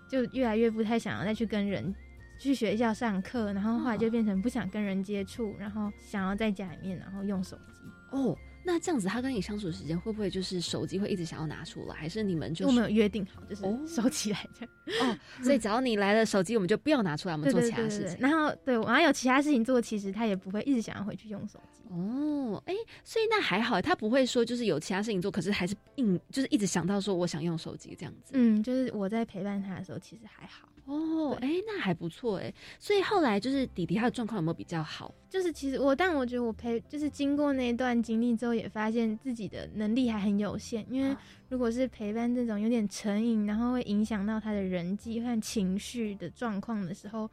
[0.08, 1.92] 就越来越不太想要再去跟人
[2.38, 7.74] 去学校上课，然后后来就变成不想跟人接触，然后想要在家里面然后用手机
[8.12, 8.38] 哦。
[8.66, 15.18] 那这样子，他跟你相处的时间会不会就是手机会一直想要拿出来，还是你们就我们有约定好，就是收起来这样哦。
[15.44, 18.18] 所以只要你来了，手机我们就不要拿出来，我们做其他事情。
[18.20, 21.83] 然后对，然后有其他事情做，其实他也不会一直想要回去用手机。
[21.94, 28.32] 哦，哎，所以那还好，他不会说就是有其他事情做，可是还是硬就是一直想到说我想用手机这样子。
[28.34, 30.68] 嗯，就是我在陪伴他的时候，其实还好。
[30.86, 32.54] 哦，哎、那还不错哎。
[32.80, 35.14] 所以后来就是弟弟他的状况有没有比较好？
[35.30, 40.86] 就是其实我，但我觉得我陪，就是经过那一段经历之后，也发现自己的能力还很有限。
[40.90, 41.16] 因为
[41.48, 47.30] 如果是陪伴这种有点成瘾，然后会影响到他的人际和情绪的状况的时候，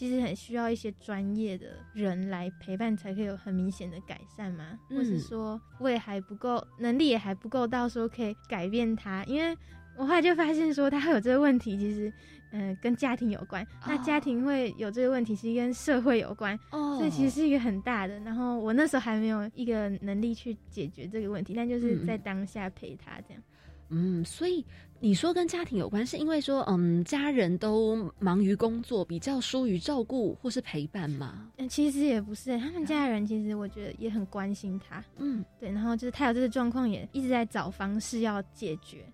[0.00, 4.78] 其实很需要一些专业的人来陪伴，才可以有很明显的改善嘛。
[4.88, 9.54] 嗯或是说我也还不够，能力也还不够到说可以改变他，因为
[9.98, 12.10] 我后来就发现说他会有这个问题，其实
[12.52, 13.66] 嗯、呃跟家庭有关。
[13.86, 16.58] 那哦家庭会有这个问题，其实跟社会有关。
[16.70, 23.42] 哦所以其实是一个很大的，然后我那时候还没有一个能力去解决这个问题，但就是在当下陪他这样。
[23.42, 23.49] 嗯，
[24.24, 24.64] 所以
[25.00, 31.50] 你说跟家庭有关，是因为说嗯家人都忙于工作，比较疏于照顾或是陪伴吗？
[31.56, 35.44] 嗯，其实也不是，他们家人其实我觉得也很关心他，嗯。
[35.58, 39.04] 对，然后就是他有这个状况，也一直在找方式要解决，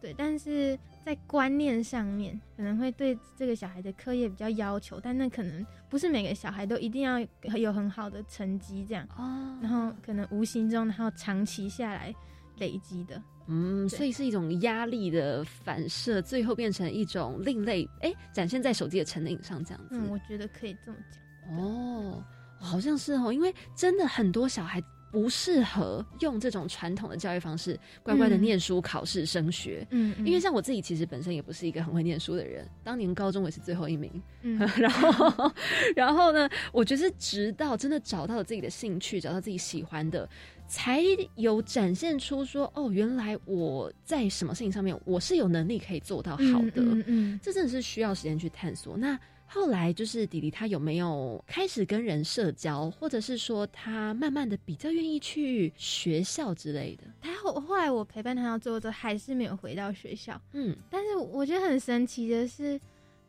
[0.00, 7.20] 对，但是在观念上面可能会对这个小孩的课业比较要求，但那可能不是每个小孩都一定要
[7.56, 9.56] 有很好的成绩这样，哦。
[9.62, 12.12] 然后可能无形中然后长期下来
[12.58, 13.22] 累积的。
[13.48, 19.96] 嗯，所以是一种压力的反射，最后变成一种另类，哎、展现在手机的成瘾上这样子。
[19.96, 21.56] 嗯，我觉得可以这么讲。
[21.56, 22.24] 哦，
[22.58, 24.82] 好像是哦，因为真的很多小孩
[25.16, 29.86] 不适合用这种传统的教育方式，乖乖的嗯念书、考试、升学。
[29.88, 34.12] 嗯，嗯因为像我自己，其实本身也不是一个很会念书的人，当年高中我也是最后一名。
[34.42, 35.50] 嗯 然后，
[35.96, 40.28] 然后呢，我觉得是直到真的找到了自己的兴趣，找到自己喜欢的，
[40.68, 41.00] 才
[41.36, 46.82] 有展现出说，哦，原来我在什么事情上面我是有能力可以做到好的。
[46.82, 48.98] 嗯嗯这真的是需要时间去探索。
[48.98, 57.04] 那后来就是弟弟他有没有开始跟人社交，或者是说他慢慢的比较愿意去学校之类的？
[57.20, 62.78] 他后后来我陪伴他到最后都还是没有回到学校，嗯，但是我觉得很神奇的是，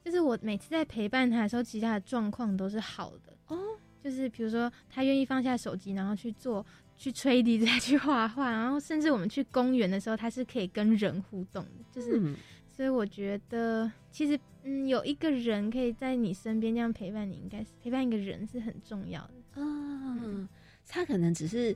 [0.03, 3.57] 就是我每次在陪伴他的时候，其实他的状况都是好的哦。
[4.03, 6.65] 就是比如说他愿意放下手机，然后去做
[6.97, 12.19] 去吹笛子，再 去画画，然后甚至我们去公园的时候，他是可以跟人互动的，就是。
[12.19, 12.35] 嗯
[12.69, 19.61] 所以我觉得，其实，嗯，有一个人可以在你身边这样陪伴你，应该是陪伴一个人是很重要的。
[19.61, 20.49] 啊，
[20.85, 21.73] 他可能只是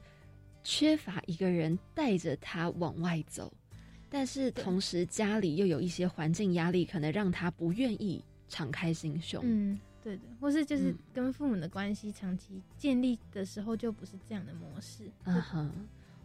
[0.61, 3.51] 缺乏一个人带着他往外走，
[4.09, 9.41] 但是同时家里又有一些环境压力，可能让他不愿意敞开心胸。
[9.45, 15.09] 嗯，对的，或是就是嗯跟父母的关系长期建立的时候，就不是这样的模式。
[15.23, 15.71] 嗯哼，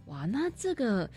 [0.07, 1.09] 哇，那这个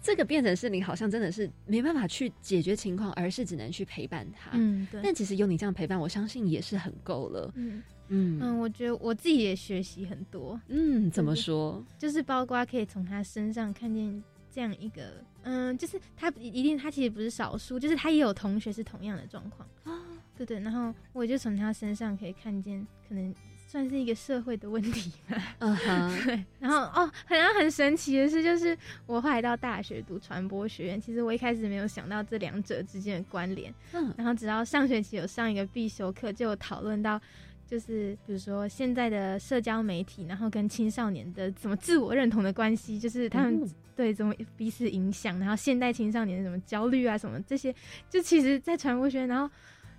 [0.00, 4.50] 这个变成是你好像真的是没办法去解决情况，而是只能去陪伴他。
[4.54, 5.00] 嗯，对。
[5.02, 7.50] 但其实有你这样陪伴，我相信也是很够了。
[7.54, 11.84] 嗯嗯嗯，我觉得我自己也学习很多，嗯，怎么说？
[11.98, 20.00] 就是包括可以从他身上看见这样一个，嗯，就是他一定他其实不是少数，就是他也有同学是同样的状况啊
[20.36, 23.34] 对对，然后我就从他身上可以看见，可能
[23.70, 25.36] 算是一个社会的问题吧。
[25.60, 37.20] 嗯哼，对，然后哦，好像很神奇的是，就是我后来到大学读传播学院，其实我一开始没有想到这两者之间的关联，嗯然后直到上学期有上一个必修课，就有讨论到，
[37.66, 47.74] 就是比如说现在的社交媒体，然后跟青少年的怎么自我认同的关系，就是他们嗯对怎么彼此影响，然后现代青少年什么焦虑啊什么这些，
[48.08, 49.50] 就其实，在传播学院，然后。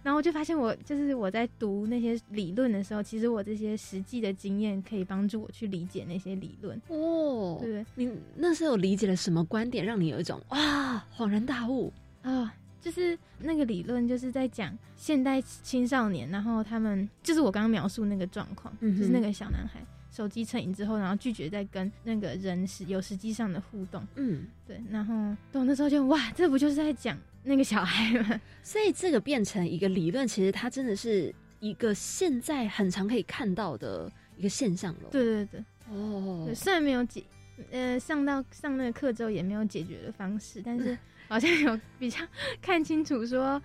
[0.01, 6.81] 然后我就发现我，就是我在读那些理论的时候，其实我这些实际的经验可以帮助我去理解那些理论。
[6.87, 7.85] 哦对对？
[7.95, 11.91] 你那时候理解了什么观点，让你有一种哇恍然大悟？
[12.21, 19.81] 啊、就是那个理论，就是在讲现代青少年，然后他们就是我刚刚描述那个状况，嗯就是那个小男孩
[20.19, 25.13] 手机成瘾之后，然后拒绝再跟那个人是有实际上的互动，嗯，对，然后
[25.49, 28.41] 对我那时候就哇，这不就是在讲那个小孩吗？
[28.61, 35.07] 所以这个变成一个理论，其实它真的是一个现在很常可以看到的一个现象了。
[35.09, 37.23] 对对对，哦对，虽然没有解，
[37.71, 40.97] 呃，上到上那个课之后也没有解决的方式，但是
[41.29, 42.17] 好像有比较
[42.61, 43.61] 看清楚说，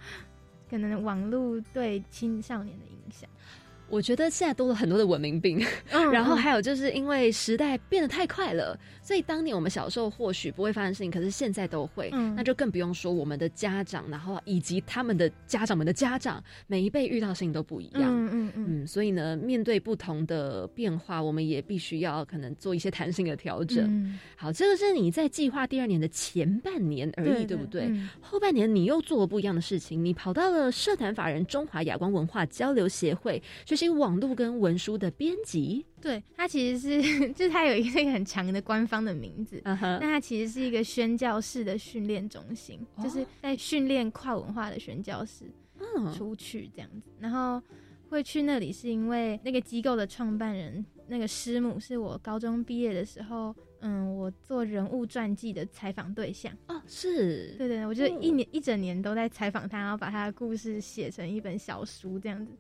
[0.70, 3.28] 可能网络对青少年的影响。
[3.94, 18.02] 我觉得现在多了很多的文明病， 嗯然后嗯还有就是因为时代变得太快了，所以当年我们小时候或许不会发生事情，可是现在都会，嗯那就更不用说我们的家长，然后以及他们的家长们的家长，每一辈遇到的事情都不一样。
[18.02, 23.84] 嗯嗯嗯，嗯，所以呢，面对不同的变化，我们也必须要可能做一些弹性的调整。
[23.86, 27.84] 嗯好，这个是你在计划第二年的前半年而已，对不对？
[27.86, 35.84] 嗯后半年你又做了不一样的事情，你跑到了社团法人中华亚光文化交流协会学习网络跟文书的编辑。
[36.00, 39.60] 对，它其实是 就是它有一个很强的官方的名字。
[39.64, 45.44] 嗯哼那它其实是一个宣教士的训练中心，哦就是在训练跨文化的宣教士。
[45.96, 47.60] 嗯，出去这样子，然后
[48.08, 56.50] 会去那里是因为那个机构的创办人那个师母是我高中毕业的时候，嗯，我做人物传记的采访对象。
[56.68, 62.52] 哦，是，对对对，我就一年、一整年都在采访他，然后把他的故事写成一本小书这样子。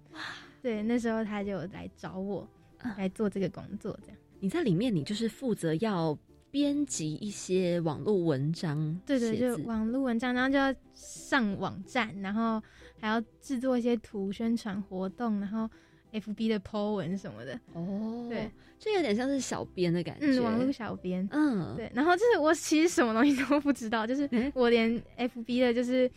[0.64, 2.48] 对，那时候他就来找我
[2.96, 4.16] 来做这个工作，这样。
[4.40, 6.18] 你在里面，你就是负责要
[6.50, 12.62] 编辑一些网络文章，对对，就网络文章，然后就要上网站，然后
[12.98, 15.68] 还要制作一些图宣传活动，然后
[16.12, 17.60] FB 的 po 文什么的。
[17.74, 21.28] 哦，对，就有点像是小编的感觉，嗯，网络小编。
[21.30, 26.10] 嗯，对，然后就是我其实什么东西都不知道，就是嗯我连 FB 的就是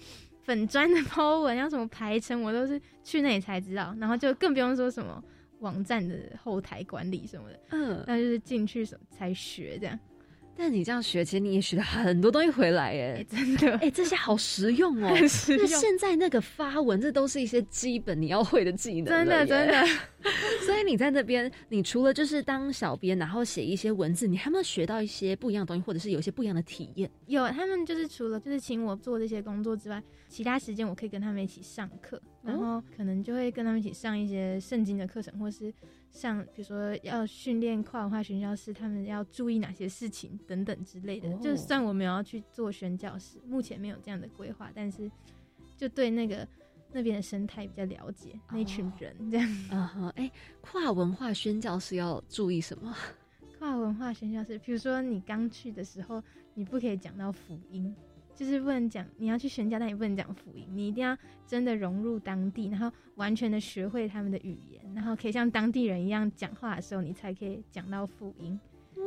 [0.48, 5.22] 粉砖的 po 文要什么排程，我都是去那里才知道，然后就更不用说什么
[5.60, 10.00] 网站的后台管理什么的，嗯，那就是进去什才学这样。
[10.58, 13.28] 但你这样学，其实你也学了很多东西回来哎、耶。
[13.30, 15.10] 真的，哎、这些好实用哦！
[15.16, 19.86] 很实用，那现在那个发文，这都是一些基本你要会的技能真的真的。
[20.66, 27.10] 所以你在那边，你除了就是当小编，然后写一些文字，你还有没有学到一些不一样的东西，或者是有一些不一样的体验？
[27.28, 35.74] 有他们就是除了就是请我做这些工作之外，其他时间我可以跟他们一起上课，然后可能就会跟他们一起上一些圣经的课程，或是
[36.12, 41.30] 上比如说要训练跨文化宣教师，他们要注意哪些事情等等之类的。
[41.30, 45.10] 哦就算我没有要去做宣教师，目前没有这样的规划，但是
[45.76, 46.48] 就对那个
[46.92, 49.68] 那边的生态比较了解，那群人 这样。
[49.72, 50.32] 嗯哼，哎，
[50.62, 52.96] 跨文化宣教师要注意什么？
[53.60, 57.94] 跨文化宣教师，比如说你刚去的时候，你不可以讲到福音，
[58.38, 61.18] 就是不能讲你要去宣教，但你不能讲福音，你一定要
[61.48, 68.60] 真的融入当地，然后完全的学会他们的语言，然后可以像当地人一样讲话的时候，你才可以讲到福音。
[68.96, 69.02] 哦，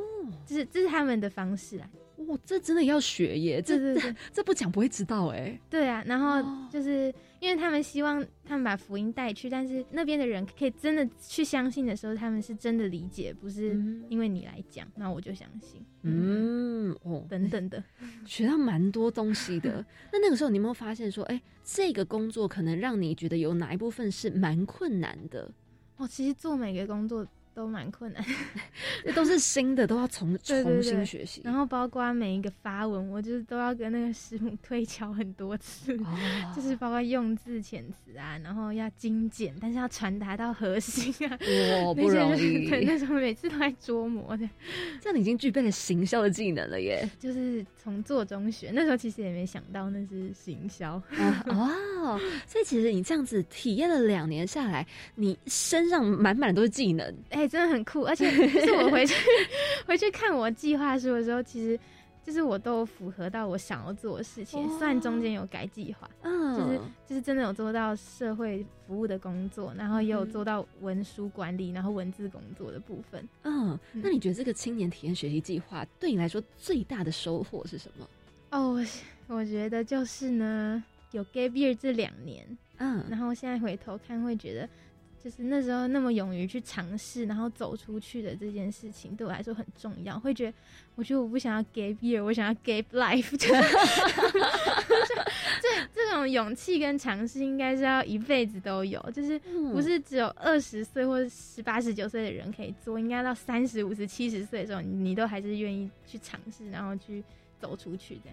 [0.44, 1.88] 这是这是他们的方式啊，
[2.26, 3.62] 哇，这真的要学耶！
[3.62, 5.58] 这对对对 这不讲不会知道哎。
[5.70, 17.82] 对啊，然后哦就是因为他们希望他们把福音带去，但是那边的人可以真的去相信的时候，他们是真的理解，不是嗯因为你来讲，那我就相信，嗯，哦，等等的。
[18.26, 19.84] 学到蛮多东西的。
[20.12, 25.50] 那那个时候，你有没有发现说，哎、这个工作可能让你觉得有哪一部分是蛮困难的？
[25.96, 27.26] 哦，其实做每个工作
[27.60, 28.24] 都蛮困难，
[29.04, 31.42] 这 都是新的，都要重重新学习。
[31.44, 36.16] 然后包括每一个发文，我就是都要跟那个师母推敲很多次，哦
[36.56, 41.38] 就是包括用字遣词啊，然后要精简，但是要传达到核心啊，
[41.84, 42.70] 哇，不容就是易。
[42.70, 44.48] 对，那时候每次都在琢磨的，
[45.02, 47.06] 这样你已经具备了行销的技能了耶！
[47.18, 48.70] 就是从做中学。
[48.72, 54.86] 那时候其实也没想到那是行销，啊哦，所以其实你这样子体验了两年下来，
[55.16, 57.14] 你身上满满都是技能。
[57.30, 58.04] 哎、真的很酷。
[58.04, 59.14] 而且 就是我回去
[59.86, 61.78] 回去看我计划书的时候，其实
[62.24, 66.08] 就是我都符合到我想要做的事情，虽然中间有改计划。
[66.22, 73.28] 嗯，就是就是真的有做到社会服务的工作，然后也有做到文书管理，然后文字工作的部分。
[73.42, 78.08] 嗯，那你觉得这个青年体验学习计划对你来说最大的收获是什么？
[78.50, 78.74] 哦，
[79.28, 80.82] 我我觉得就是呢，
[81.12, 82.44] 有 gap year 这两年，
[82.78, 84.68] 嗯然后现在回头看会觉得。
[85.22, 90.18] 就是那时候那么勇于去尝试，然后走出去的这件事情对我来说很重要。
[90.18, 90.56] 会觉得，
[90.94, 93.48] 我觉得我不想要 gap year，我想要 gap life 就。
[95.62, 107.22] 这这种勇气跟尝试应该是要一辈子都有，就是嗯不是只有二十岁或者十八十九岁的人可以做，应该到三十五十七十岁的时候，你你都还是愿意去尝试，然后去
[107.60, 108.30] 走出去的。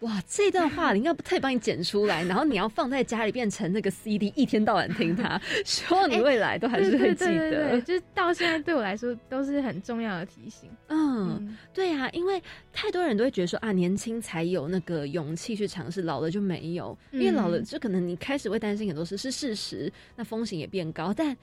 [0.00, 5.40] 哇，这段话你应该特意帮你剪出来，然后你要放在家里变成那个 CD，一天到晚听它。
[5.64, 7.80] 希望你未来都还是会记对对对对得对，。
[7.82, 10.68] 就是到现在对我来说都是很重要的提醒。
[10.88, 12.42] 嗯，嗯，对呀、因为
[12.72, 16.96] 太多人都会觉得说啊，年轻才有那个勇气去尝试，老了就没有。
[17.12, 21.36] 因为老了嗯就可能你开始会担心很多事是事实，那风险也变高，但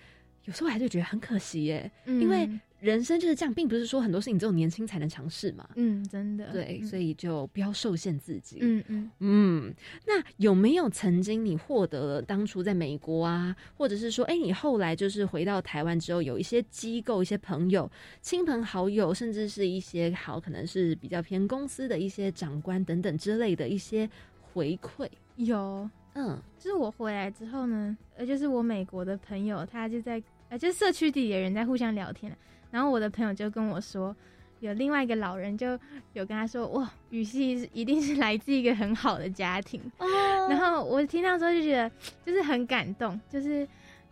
[0.46, 5.68] 有时候还是觉得很可惜耶，因为嗯人生就是这样，并不是说很多事情只有年轻才能尝试嘛。
[5.76, 8.60] 嗯，真的对，嗯所以就不要受限自己。
[8.62, 9.74] 嗯嗯嗯，
[10.08, 17.90] 那有没有曾经你获得了当初在美国啊，或者是说，哎、你后来就是回到台湾之后，有一些机构、一些朋友、
[18.22, 24.10] 亲朋好友，甚至是一些好可能是比较偏公司的一些长官等等之类的一些
[24.54, 25.08] 回馈？
[25.36, 25.90] 有。
[26.16, 32.36] 嗯，就是我回来之后呢，呃，就是我美国的朋友，他就在呃，就是社区里的人在互相聊天，
[32.72, 34.16] 然后我的朋友就跟我说，
[34.60, 35.80] 有另外一个老人就
[36.14, 40.08] 有跟他说，哇，雨熙一定是来自一个很好的家庭，哦。
[40.50, 41.90] 然后我听到之后就觉得
[42.26, 43.66] 就是很感动，就是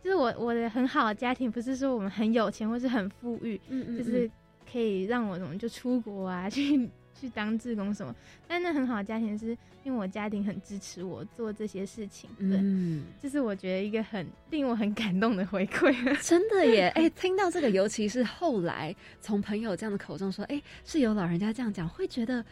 [0.04, 4.30] 就是我我的很好的家庭，不是说我们很有钱或是很富裕，嗯嗯就是
[4.72, 6.90] 可以让我怎么就出国啊，去
[7.20, 8.16] 去当志工什么。
[8.48, 15.94] 但那很好的家庭是因为我家庭很支持我做这些事情，对，嗯，这是我觉得一个很令我很感动的回馈。
[16.22, 16.90] 真的耶！
[16.96, 22.44] 哎、听到这个，尤其是后来从朋友这样的口中说，哎、是有老人家这样讲，会觉得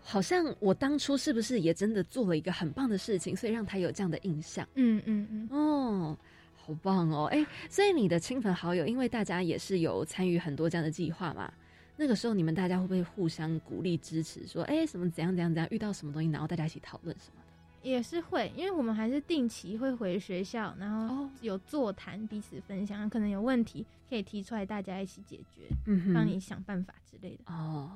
[0.00, 4.66] 好像我当初是不是也真的做了一个很棒的事情，所以让他有这样的印象。
[4.74, 6.18] 嗯嗯嗯，哦，
[6.54, 7.26] 好棒哦！
[7.32, 11.52] 哎、所以你的亲朋好友，因为大家也是有参与很多这样的计划嘛，
[11.96, 17.40] 那个时候你们大家会不会互相鼓励支持，说，哎、什么怎样怎样怎样，遇到什么东西，然后大家一起讨论什么？
[17.84, 27.52] 也是会，因为我们还是定期会回学校，然后哦有座谈，彼此分享，可能有问题可以提出来，大家一起解决，嗯哼帮你想办法之类的。
[27.52, 27.90] 哦，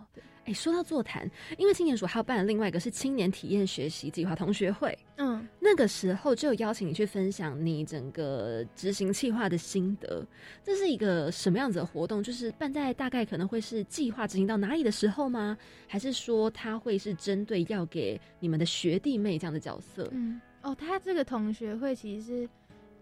[0.45, 1.29] 哎、说到座谈，
[1.59, 10.27] 因为青年署还有办了另外一个是青年体验学习计划同学会，嗯，那个时候就有邀请你去分享你整个执行计划的心得。
[10.63, 12.23] 这是一个什么样子的活动？
[12.23, 15.57] 就是办在大概可能会是计划执行到哪里的时候吗？
[15.87, 20.09] 还是说它会是针对要给你们的学弟妹这样的角色？
[20.13, 22.49] 嗯，哦，他这个同学会其实是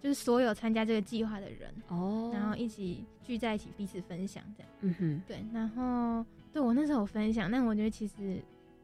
[0.03, 4.73] 就是所有参加这个计划的人，哦，然后一起聚在一起，彼此分享这样。
[4.81, 8.41] 嗯哼，对，然后对我那时候有分享，但我觉得其实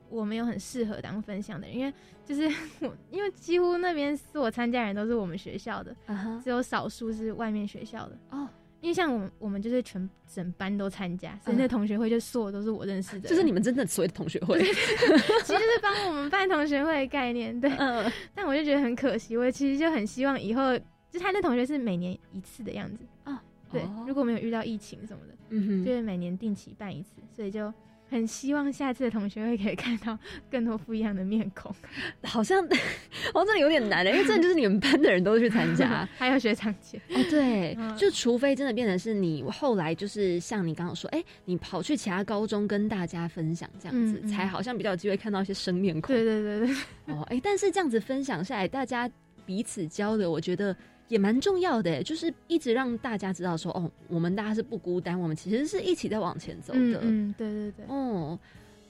[0.08, 1.92] 我没有很适合当分享的人，因为
[2.24, 2.42] 就是
[2.80, 5.94] 我，因为几乎那边是我参加人都是我们学校的，
[6.42, 8.18] 只有少数是外面学校的。
[8.30, 8.48] 哦，
[8.82, 11.58] 因为像我们，我们就是全整班都参加，所以嗯。
[11.58, 15.06] 那同学会就所有都是我认识的人，就是你们真的所谓的同学会， 其实
[15.46, 17.70] 就是帮我们办同学会的概念，对。
[17.78, 20.76] 嗯，但我就觉得很可惜，我其实就很希望以后，
[21.10, 23.04] 就他那同学是每年一次的样子。
[23.24, 23.80] 啊，对。
[23.82, 27.72] 哦如果没有遇到疫情什么的，嗯哼，就是每年定期办一次，所以就
[28.12, 30.16] 很希望下次的同学会可以看到
[30.50, 31.74] 更多不一样的面孔，
[32.22, 32.62] 好像
[33.32, 44.28] 哦，这里有点难的，因为真的就是你们班的人都去参加， 还有学长姐，哦，对，嗯就除非真的变成是你后来就是像你刚刚说，哎、你跑去其他高中跟大家分享这样子，嗯嗯。
[44.28, 46.14] 才好像比较有机会看到一些生面孔。
[46.14, 46.66] 对对对
[47.06, 49.10] 对，哦，哎、但是这样子分享下来，大家
[49.46, 50.76] 彼此交流，我觉得
[51.12, 56.78] 也蛮重要的，哎就是一直让大家知道说，哦，我们大家是不孤单，我们其实是一起在往前走的。
[56.78, 58.38] 嗯嗯，对对对，哦，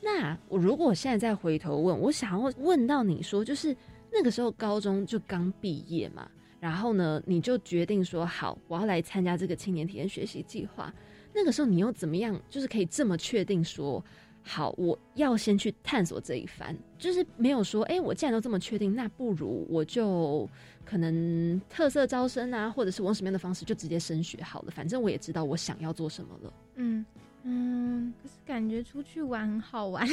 [0.00, 3.76] 那我如果现在再回头问，我想要问到你说，就是
[4.12, 10.94] 那个时候高中就刚毕业嘛，然后呢，你就决定说好，我要来参加这个青年体验学习计划。
[11.34, 14.04] 那个时候你又怎么样，就是可以这么确定说，
[14.44, 20.48] 好，我要先去探索这一番，就是没有说，哎、我既然都这么确定，那不如我就
[20.84, 26.52] 可能特色招生啊，或者是我用什么样的方式就直接升学好了，反正我也知道我想要做什么了。
[26.74, 27.04] 嗯
[27.44, 30.06] 嗯，可是感觉出去玩很好玩，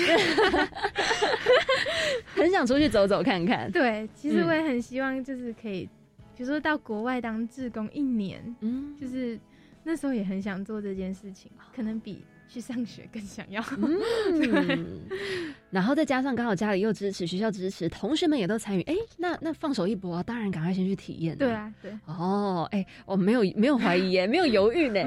[2.35, 3.71] 很想出去走走看看。
[3.71, 5.87] 对，其实嗯我也很希望就是可以，
[6.35, 9.39] 比如说到国外当志工一年，嗯，就是
[9.83, 13.63] 那时候也很想做这件事情，可能比去上学更想要。
[13.77, 14.99] 嗯，
[15.69, 21.37] 然后再加上刚好家里又支持，学校支持，同学们也都参与，哎、那那放手一搏啊，当然赶快先去体验。
[21.37, 24.99] 对，啊，对，哦，哎、我没有没有怀疑耶，没有犹豫呢。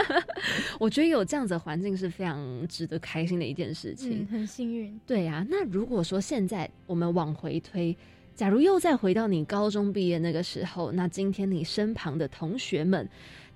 [0.78, 4.20] 我觉得有这样子的环境是非常值得开心的一件事情。
[4.22, 4.98] 嗯，很幸运。
[5.04, 7.96] 对啊，那如果说现在我们往回推，
[8.36, 13.06] 假如又再回到你高中毕业那个时候，那今天你身旁的同学们，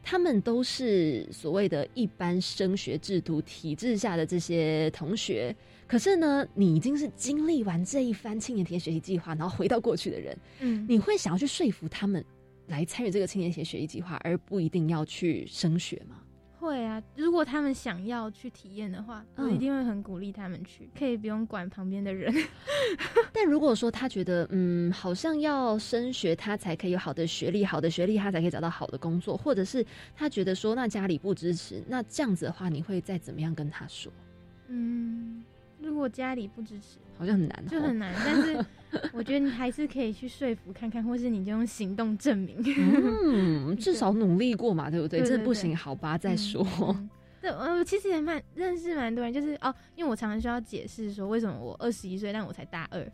[0.04, 12.22] 他们都是所谓的一般升学制度体制下的这些同学，可是呢，你已经是经历完这一番青年体验学习计划，然后回到过去的人，嗯，你会想要去说服他们
[12.66, 16.20] 来参与这个青年体验学习计划，而不一定要去升学吗？
[16.64, 22.34] 会啊，如果他们想要去体验的话，我嗯一定会很鼓励他们去，可以不用管旁边的人。
[23.32, 29.84] 但如果说他觉得，嗯，好像要升学，他才可以有好的学历，好的学历他才可以找到好的工作，或者是
[30.16, 34.10] 他觉得说，那家里不支持，那这样子的话，你会再怎么样跟他说？
[34.68, 35.44] 嗯，
[35.80, 38.14] 如果家里不支持，好像很难、哦，就很难。
[38.24, 38.64] 但是
[39.12, 42.56] 我觉得你还是可以去说服看看，或是你就用行动证明。
[43.24, 45.22] 嗯， 至少努力过嘛，对不对？
[45.22, 46.66] 这不行，好吧，再说。
[46.80, 53.06] 嗯对，我其实也蛮认识蛮多人，就是哦，因为我常常需要解释说为什么我二十一岁，但我才大二，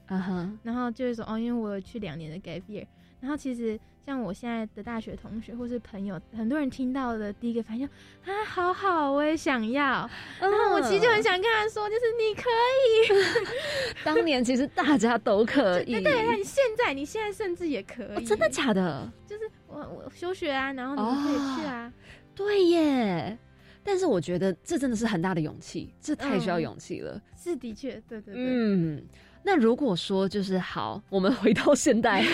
[0.62, 2.86] 然后就是说哦，因为我有去两年的 gap year，
[3.18, 3.76] 然后其实
[4.06, 7.86] 像我现在的大学同学或是朋友，很多人听到的第一个反应
[8.24, 10.08] 啊，好好，我也想要，
[10.40, 12.42] 然后我其实就很想跟他说，就是你可
[12.88, 19.10] 以， 当年其实大家都可以，对你现在你现在甚至也可以，哦真的假的？
[19.26, 21.92] 就是我我休学啊，然后你们可以去啊，
[22.34, 23.38] 对耶。
[23.82, 26.62] 但是我觉得这真的是很大的勇气，这太需要嗯。
[26.62, 27.18] 勇气了。
[27.34, 29.02] 是的确，对对对，嗯，
[29.42, 32.24] 那如果说就是好，我们 回到现代，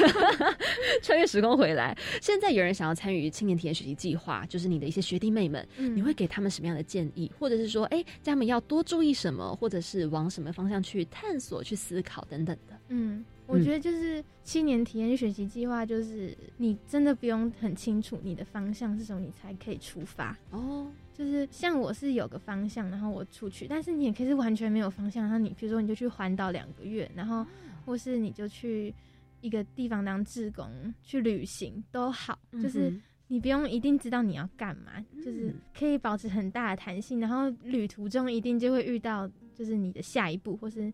[1.03, 12.77] 穿越时空回来，现在有人想要参与青年体验学习计划，就是你的一些学弟妹们，嗯你会给他们什么样的建议，或者是说，哎、叫他们要多注意什么，或者是往什么方向去探索、去思考等等的。
[12.89, 20.37] 嗯，我觉得就是七年体验学习计划，就是你真的不用很清楚你的方向是什么，你才可以出发。
[20.51, 27.47] 哦，就是像我是有个方向，然后我出去，但是你也可以是完全没有方向，然后你比如说你就去环岛两个月，然后
[27.85, 28.93] 或是你就去
[29.41, 30.69] 一个地方当志工
[31.03, 35.55] 去旅行都好，就是嗯你不用一定知道你要干嘛，就是嗯。
[35.77, 40.93] 可以保持很大的弹性，然后旅途中一定就会遇到就是你的下一步，或是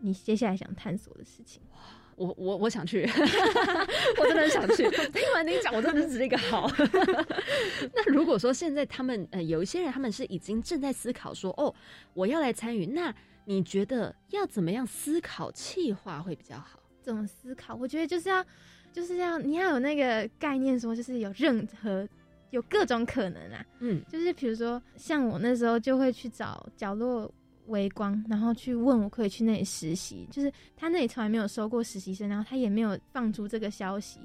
[0.00, 1.60] 你接下来想探索的事情。
[2.16, 3.02] 我我我想去，
[4.18, 4.88] 我真的很想去。
[5.10, 6.70] 听完你讲，我真的是直接一个好。
[7.92, 11.74] 那如果说现在他们呃有一些人，他们是已经正在思考说，哦，
[12.12, 13.12] 我要来参与，那
[13.46, 16.78] 你觉得要怎么样思考气划会比较好？
[17.02, 17.74] 怎么思考？
[17.74, 18.44] 我觉得就是要，
[18.92, 22.08] 就是要你要有那个概念，说就是有任何
[22.50, 23.66] 有各种可能啊。
[23.80, 27.28] 嗯就是比如说，像我那时候就会去找角落
[27.66, 30.26] 微光，然后去问我可以去那里实习。
[30.30, 34.20] 就是他那里从来没有收过实习生，然后他也没有放出这个消息，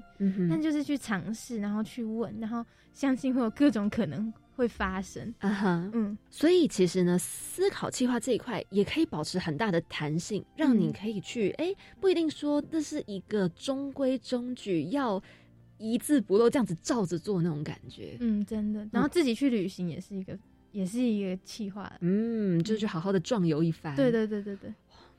[0.50, 5.34] 但就是去尝试，然后去问，然后相信会有各种可能会发生。
[5.40, 15.22] 啊哈，嗯，所以其实呢，思考计划这一块也可以保持很大的弹性，让你嗯可以去哎、不一定说这是一个中规中矩，要
[15.78, 18.18] 一字不漏这样子照着做那种感觉。
[18.20, 18.86] 嗯，真的。
[18.92, 20.38] 然后自己去旅行也是一个，
[20.72, 21.92] 也是一个计划。
[22.02, 23.96] 嗯，就是去好好的壮游一番。
[23.96, 24.74] 对对对对对，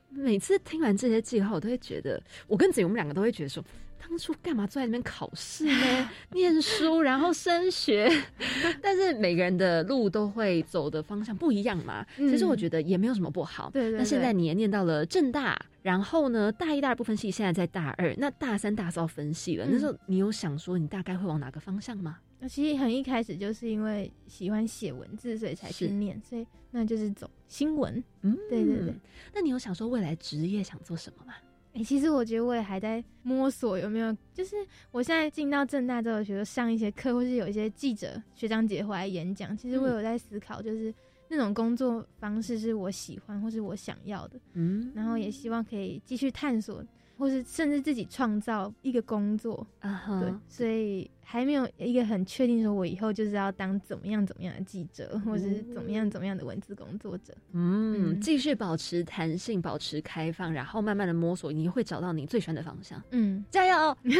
[0.09, 3.63] 每次听完这些计划，我都会觉得，我跟子怡我们两个都会觉得说，
[4.01, 6.09] 当初干嘛坐在那边考试呢？
[6.33, 8.09] 念书，然后升学，
[8.81, 12.05] 但是每个人的路都会走的方向不一样嘛。
[12.17, 13.69] 嗯其实我觉得也没有什么不好。
[13.71, 19.65] 对对对那现在你也念到了正大，然后呢，大一、大二不分系，现在在大二，那大三、大四要分系了。
[19.65, 22.17] 嗯那时候你有想说你大概会往哪个方向吗？
[22.41, 28.03] 那其实很一开始就是因为喜欢写文字，所以才去是念，所以那就是走新闻。
[28.23, 28.93] 嗯，对对对。
[29.33, 31.35] 那你有想说未来职业想做什么吗？
[31.73, 34.57] 哎、其实我觉得我也还在摸索有没有，就是
[34.91, 40.93] 我现在进到正大之后，觉得上一些课，或是有一些记者学长姐回来演讲，其实我嗯有在思考，就是
[41.29, 46.83] 那种工作方式是我喜欢或是我想要的，嗯，然后也希望可以继续探索，
[47.17, 49.65] 或是甚至自己创造一个工作。
[49.79, 57.33] 啊哈，对，所以还没有一个很确定说我以后就是要当怎么样怎么样的记者，或者是怎么样怎么样的文字工作者。
[57.53, 63.01] 嗯，嗯继续保持弹性，保持开放，然后慢慢的摸索，你会找到你最喜欢的方向。
[63.11, 63.97] 嗯，加油！
[64.03, 64.11] 谢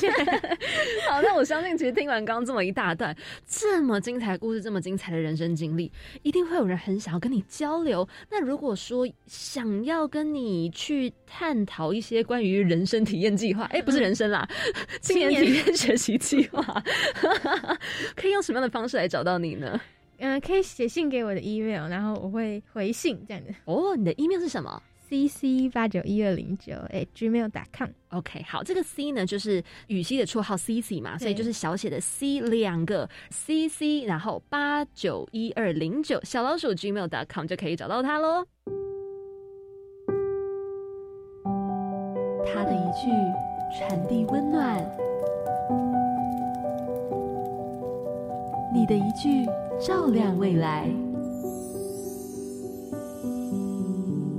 [0.00, 0.10] 谢。
[1.08, 5.90] 好，那我相信，其实听完刚刚这么一大段这么精彩的故事，这么精彩的人生经历，
[6.22, 8.06] 一定会有人很想要跟你交流。
[8.30, 14.48] 那如果说想要跟你去探讨一些关于人生体验计划，哎、不是人生啦，
[15.00, 16.62] 青年体验学习计划，
[18.16, 19.80] 可以用什么样的方式来找到你呢？
[20.20, 23.52] 嗯、可以写信给我的 email，然后我会回信这样的。
[23.66, 27.88] 哦，你的 email 是什么？c c 八九一二零九哎 gmail.com。
[28.10, 38.44] OK，好，这个 C 呢就是雨熙的绰号 CC 嘛，所以就是小写的 C 两个 CC，然后八九一二零九小老鼠 gmail.com 就可以找到他喽。
[42.44, 43.08] 他的一句
[43.78, 44.82] 传递温暖，
[48.72, 49.46] 你的一句
[49.80, 50.88] 照亮未来。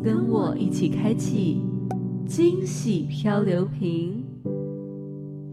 [0.03, 1.61] 跟我一起开启
[2.27, 4.23] 惊喜漂流瓶。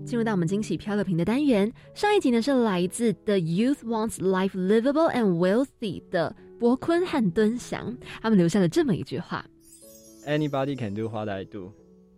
[0.04, 9.44] 进入到我们惊喜漂流瓶的单元，上一集呢是来自 The Youth Wants Life Livable and Wealthy 的博坤和敦祥，他们留下了这么一句话。
[10.26, 11.72] Anybody can do what I do。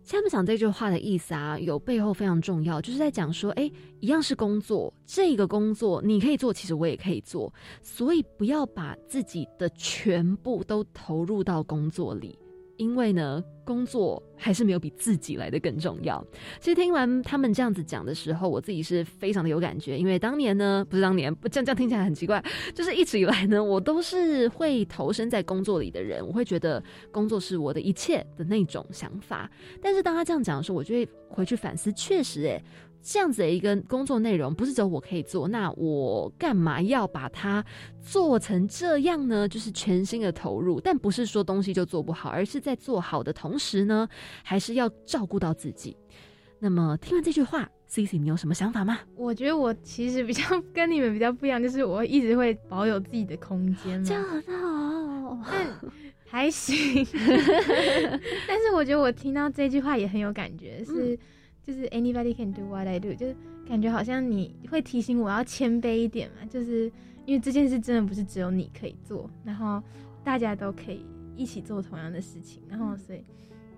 [0.09, 7.53] 下面讲这句话的意思啊，有背后非常重要，就是在讲说，哎，一样是工作，这个工作你可以做，其实我也可以做，
[7.83, 12.35] 所以不要把自己的全部都投入到工作里。
[12.79, 16.25] 因为呢，工作还是没有比自己来的更重要。
[16.61, 22.41] 其实听完他们这样子讲的时候，我自己是非常的有感觉，因为当年呢，不是当年，不这样这样听起来很奇怪，
[22.73, 29.51] 就是一直以来呢，我都是会投身在工作里的人，我会觉得工作是我的一切的那种想法。
[29.81, 32.63] 但是当他这样讲的时候，我就会回去反思，确实，诶，
[33.01, 37.63] 这样子的一个工作内容，不是只有我可以做，那我干嘛要把它
[38.01, 39.47] 做成这样呢？
[39.47, 44.07] 就是全心的投入，但不是说东西就做不好，而是在做好的同时呢，
[44.43, 45.95] 还是要照顾到自己。
[46.59, 48.99] 那么听完这句话，C C，你有什么想法吗？
[49.15, 50.43] 我觉得我其实比较
[50.73, 54.07] 跟你们比较不一样，就是我一直会保有自己的空间嘛。
[54.07, 55.39] 很好。
[56.31, 57.03] 还行，
[58.47, 61.17] 但是我觉得我听到这句话也很有感觉，是、
[61.69, 63.35] 就是 anybody can do what I do，就是
[63.67, 66.91] 感觉好像你会提醒我要谦卑一点嘛，就是
[67.27, 69.79] 因为这件事真的不是只有你可以做，然后
[70.23, 71.05] 大家都可以
[71.35, 73.21] 一起做同样的事情，然后所以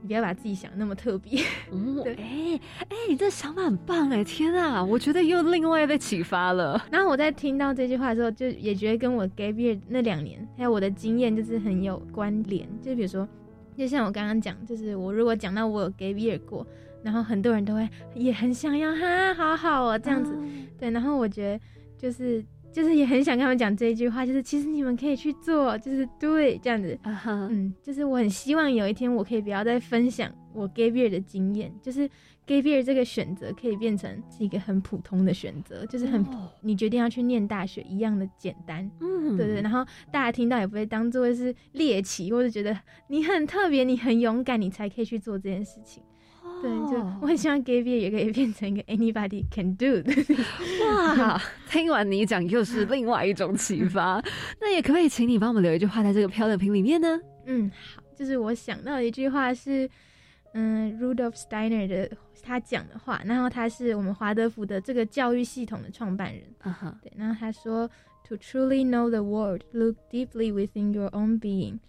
[0.01, 1.43] 你不要把自己想那么特别。
[1.69, 4.23] 嗯， 对哎哎，你这想法很棒哎！
[4.23, 6.81] 天啊，我觉得又另外被启发了。
[6.89, 12.65] 然后我在听到这句话的时候，就也觉得跟我 gap year 那两年还有我的经验就是很有关联。
[12.81, 13.27] 就比如说，
[13.75, 16.65] 就像我刚刚讲，就是我如果讲到我有 gap year 过，
[17.03, 20.37] 然后很多人都会也很想要哈，好好哦这样子。
[20.79, 21.63] 对，然后我觉得
[21.97, 26.97] 就是就是也很想跟他们讲这一句话，就是其实你们可以去做，就是对这样子。
[27.03, 32.09] 啊哈，嗯，就是我很希望有一天我可以不要再分享我 gay beer 的经验，就是
[32.45, 38.89] gay beer 这个选择可以变成是一个很普通的选择，就是很、哦你决定要去念大学一样的简单。
[38.99, 42.77] 嗯对对，然后大家听到也不会当做是猎奇，或者觉得
[43.07, 46.03] 你很特别、你很勇敢，你才可以去做这件事情。
[46.61, 50.13] 对，就哦我很希望 gay beer 也可以变成一个 anybody can do 的。
[51.17, 54.23] 哇，听完你讲又是另外一种启发。
[54.59, 57.19] 那也可不可以请你帮我们留一句话在这个漂流瓶里面呢？
[57.45, 59.89] 嗯，好，就是我想到的一句话是，
[60.53, 62.11] 嗯，Rudolf Steiner 的
[62.43, 67.89] 他讲的话，然后他是我们华德福的这个教育系统的创办人，啊哈，对，然后他说
[68.27, 71.79] ，To truly know the world, look deeply within your own being.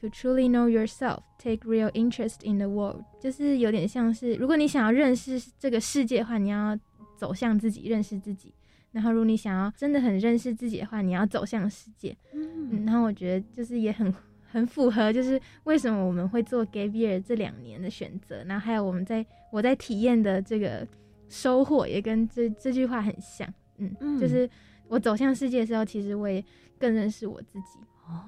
[0.00, 3.04] To truly know yourself, take real interest in the world.
[3.20, 6.78] 就是有点像是，如果你想要认识这个世界的话，你要
[7.18, 8.54] 走向自己，认识自己。
[8.92, 12.16] 然后，如果你想要真的很认识自己的话，你要走向世界。
[12.32, 14.10] 嗯，然后我觉得就是也很
[14.50, 20.86] 很符合，就是为什么我们会做 gay beer 这两年的选择，然后还有我们在我在体验的这个
[21.28, 23.46] 收获，也跟这这句话很像。
[23.76, 24.48] 嗯，嗯就是
[24.88, 26.42] 我走向世界的时候，其实我也
[26.78, 27.78] 更认识我自己。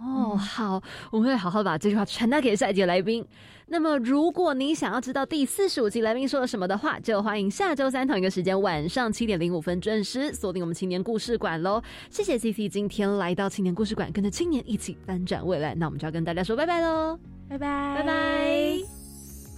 [0.04, 3.26] 哦，好，我们会好好把这句话传达给下一集来宾。
[3.66, 11.82] 那么，如果你想要知道第四十五集来宾说了什么的话，就欢迎下周三同一个时间晚上七点零五分准时锁定我们青年故事馆喽。
[12.10, 15.74] 谢谢 C C 今天来到青年故事馆，跟着青年一起翻转未来。
[15.74, 17.18] 那我们就要跟大家说拜拜喽，
[17.48, 19.01] 拜拜，拜拜。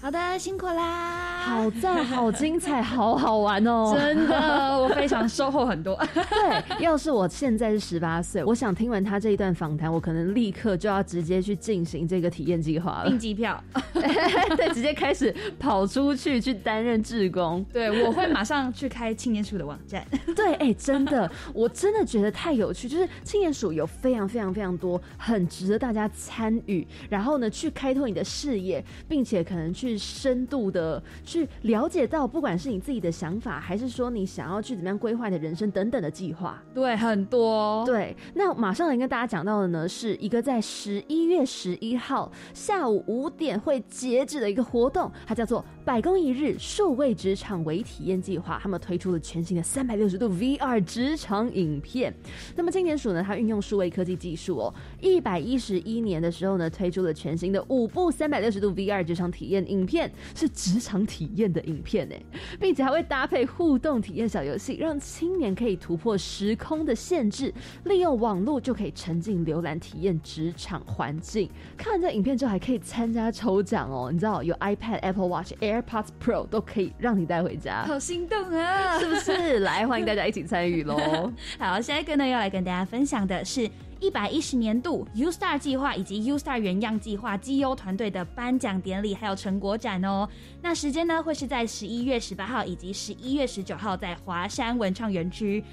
[0.04, 1.40] 好的，辛苦啦！
[1.46, 3.94] 好赞，好精彩，好好玩哦！
[3.96, 4.36] 真的，
[4.78, 5.96] 我非常收获很多。
[6.12, 13.18] 对，要是我现在是十八岁，我想听完他这一段访谈，我可能立刻就要直接去进行这个体验计划了订。
[13.18, 13.58] 机票，
[13.94, 17.64] 对，直接开始跑出去去担任志工。
[17.72, 20.06] 对我会马上去开青年署的网站。
[20.36, 22.86] 对，哎、真的，我真的觉得太有趣。
[22.86, 36.62] 就是青年署有非常非常非常多很值得大家参与，然后呢，去开拓你的视野，并且可能去深度的去了解到，不管是你自己的想法，还是说你想要去怎么样规划你的人生等等的计划。
[36.74, 37.84] 对，很多。
[37.84, 48.58] 对，那马上来跟大家讲到的呢，是一个在十一月十一号下午五点会截止的一个活动，它叫做“百工一日数位职场微体验计划”。
[48.62, 52.12] 他们推出了全新的三百六十度 VR 职场影片。
[52.56, 62.14] 那么今年署呢，它运用数位科技技术哦，一百一十一年的时候呢，推出了全新的五部三百六十度 VR 职场体验影片，是职场体验的影片呢，
[62.58, 67.52] 并且还会搭配互动体验小游戏，让青年可以突破时空的限制，
[67.84, 71.50] 利用网络就可以沉浸浏览体验职场环境。
[71.76, 78.98] 看完这影片之后，还可以参加抽奖哦，你知道有 iPad、Apple Watch Air、AirPods Pro 都可以让你带回家，好心动啊！
[78.98, 79.58] 是不是？
[79.60, 81.32] 来，欢迎大家一起参与喽！
[81.58, 83.68] 好，下一个呢要来跟大家分享的是
[84.00, 90.28] 一百一十年度 U Star 计划以及 U Star 原样计划绩优团队的颁奖典礼还有成果展哦。
[90.62, 95.64] 那时间呢会是在十一月十八号以及十一月十九号在华山文创园区。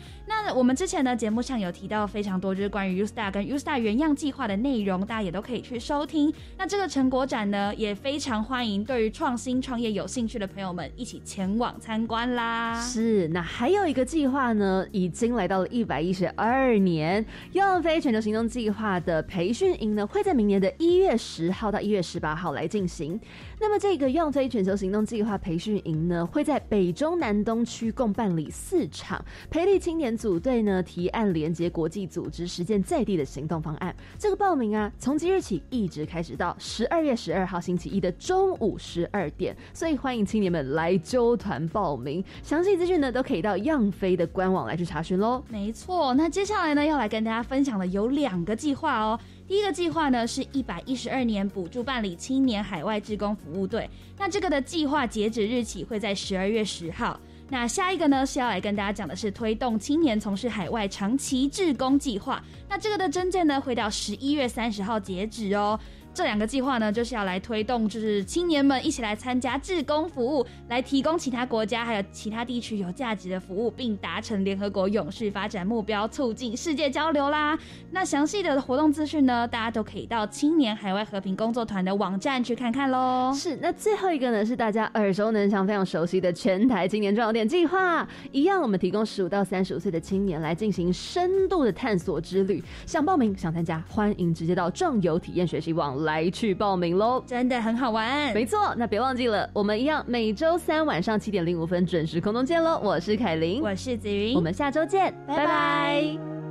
[0.43, 6.33] 那我们之前呢节目上有提到非常多就是关于 U Star 跟 U Star 原样计划的内容，大家也都可以去收听。
[6.57, 12.81] 那这个成果展呢也非常欢迎对于创新创业有兴趣的朋友们一起前往参观啦。
[12.81, 23.19] 是，那还有一个计划呢，已经来到了一百一十二年，用飞全球行动计划的培训营呢，会在明年的一月十号到一月十八号来进行。
[23.59, 33.95] 那么这个用飞全球行动计划培训营呢，会在北中南东区共办理四场，培力青年组队呢提案连接国际组织，实践在地的行动方案。
[34.19, 42.23] 这个报名啊，从即日起一直开始到十二月十二号星期一的中午十二点，所以欢迎青年们来揪团报名。
[42.43, 45.43] 详细资讯呢，都可以到样飞的官网来去查询喽。
[45.49, 49.19] 没错，那接下来呢，要来跟大家分享的有两个计划哦。
[49.47, 57.19] 第一个计划呢是一百一十二年补助办理青年海外志工服务队，那这个的计划截止日期会在十二月十号。
[57.51, 65.77] 那下一个呢是要来跟大家讲的是推动青年从事海外长期志工计划，那这个的征件呢会到十一月三十号截止哦。
[66.13, 77.57] 这两个计划呢，就是要来推动，就是青年们一起来参加志工服务，来提供其他国家还有其他地区有价值的服务，并达成联合国永续发展目标，促进世界交流啦。
[77.91, 83.31] 那详细的活动资讯呢，大家都可以到青年海外和平工作团的网站去看看喽。
[83.33, 92.61] 是，那最后一个呢是大家耳熟能详、非常熟悉的全台青年重点计划，一样我们提供十五到三十五岁的青年来进行深度的探索之旅。
[92.85, 98.33] 想报名、想参加，欢迎直接到壮游体验学习网来去报名喽，真的很好玩。
[98.33, 102.79] 没错，那别忘记了，我们一样每周三晚上七点零五分准时空中见喽。
[102.83, 106.50] 我是凯琳，我是子云，我们下周见，拜拜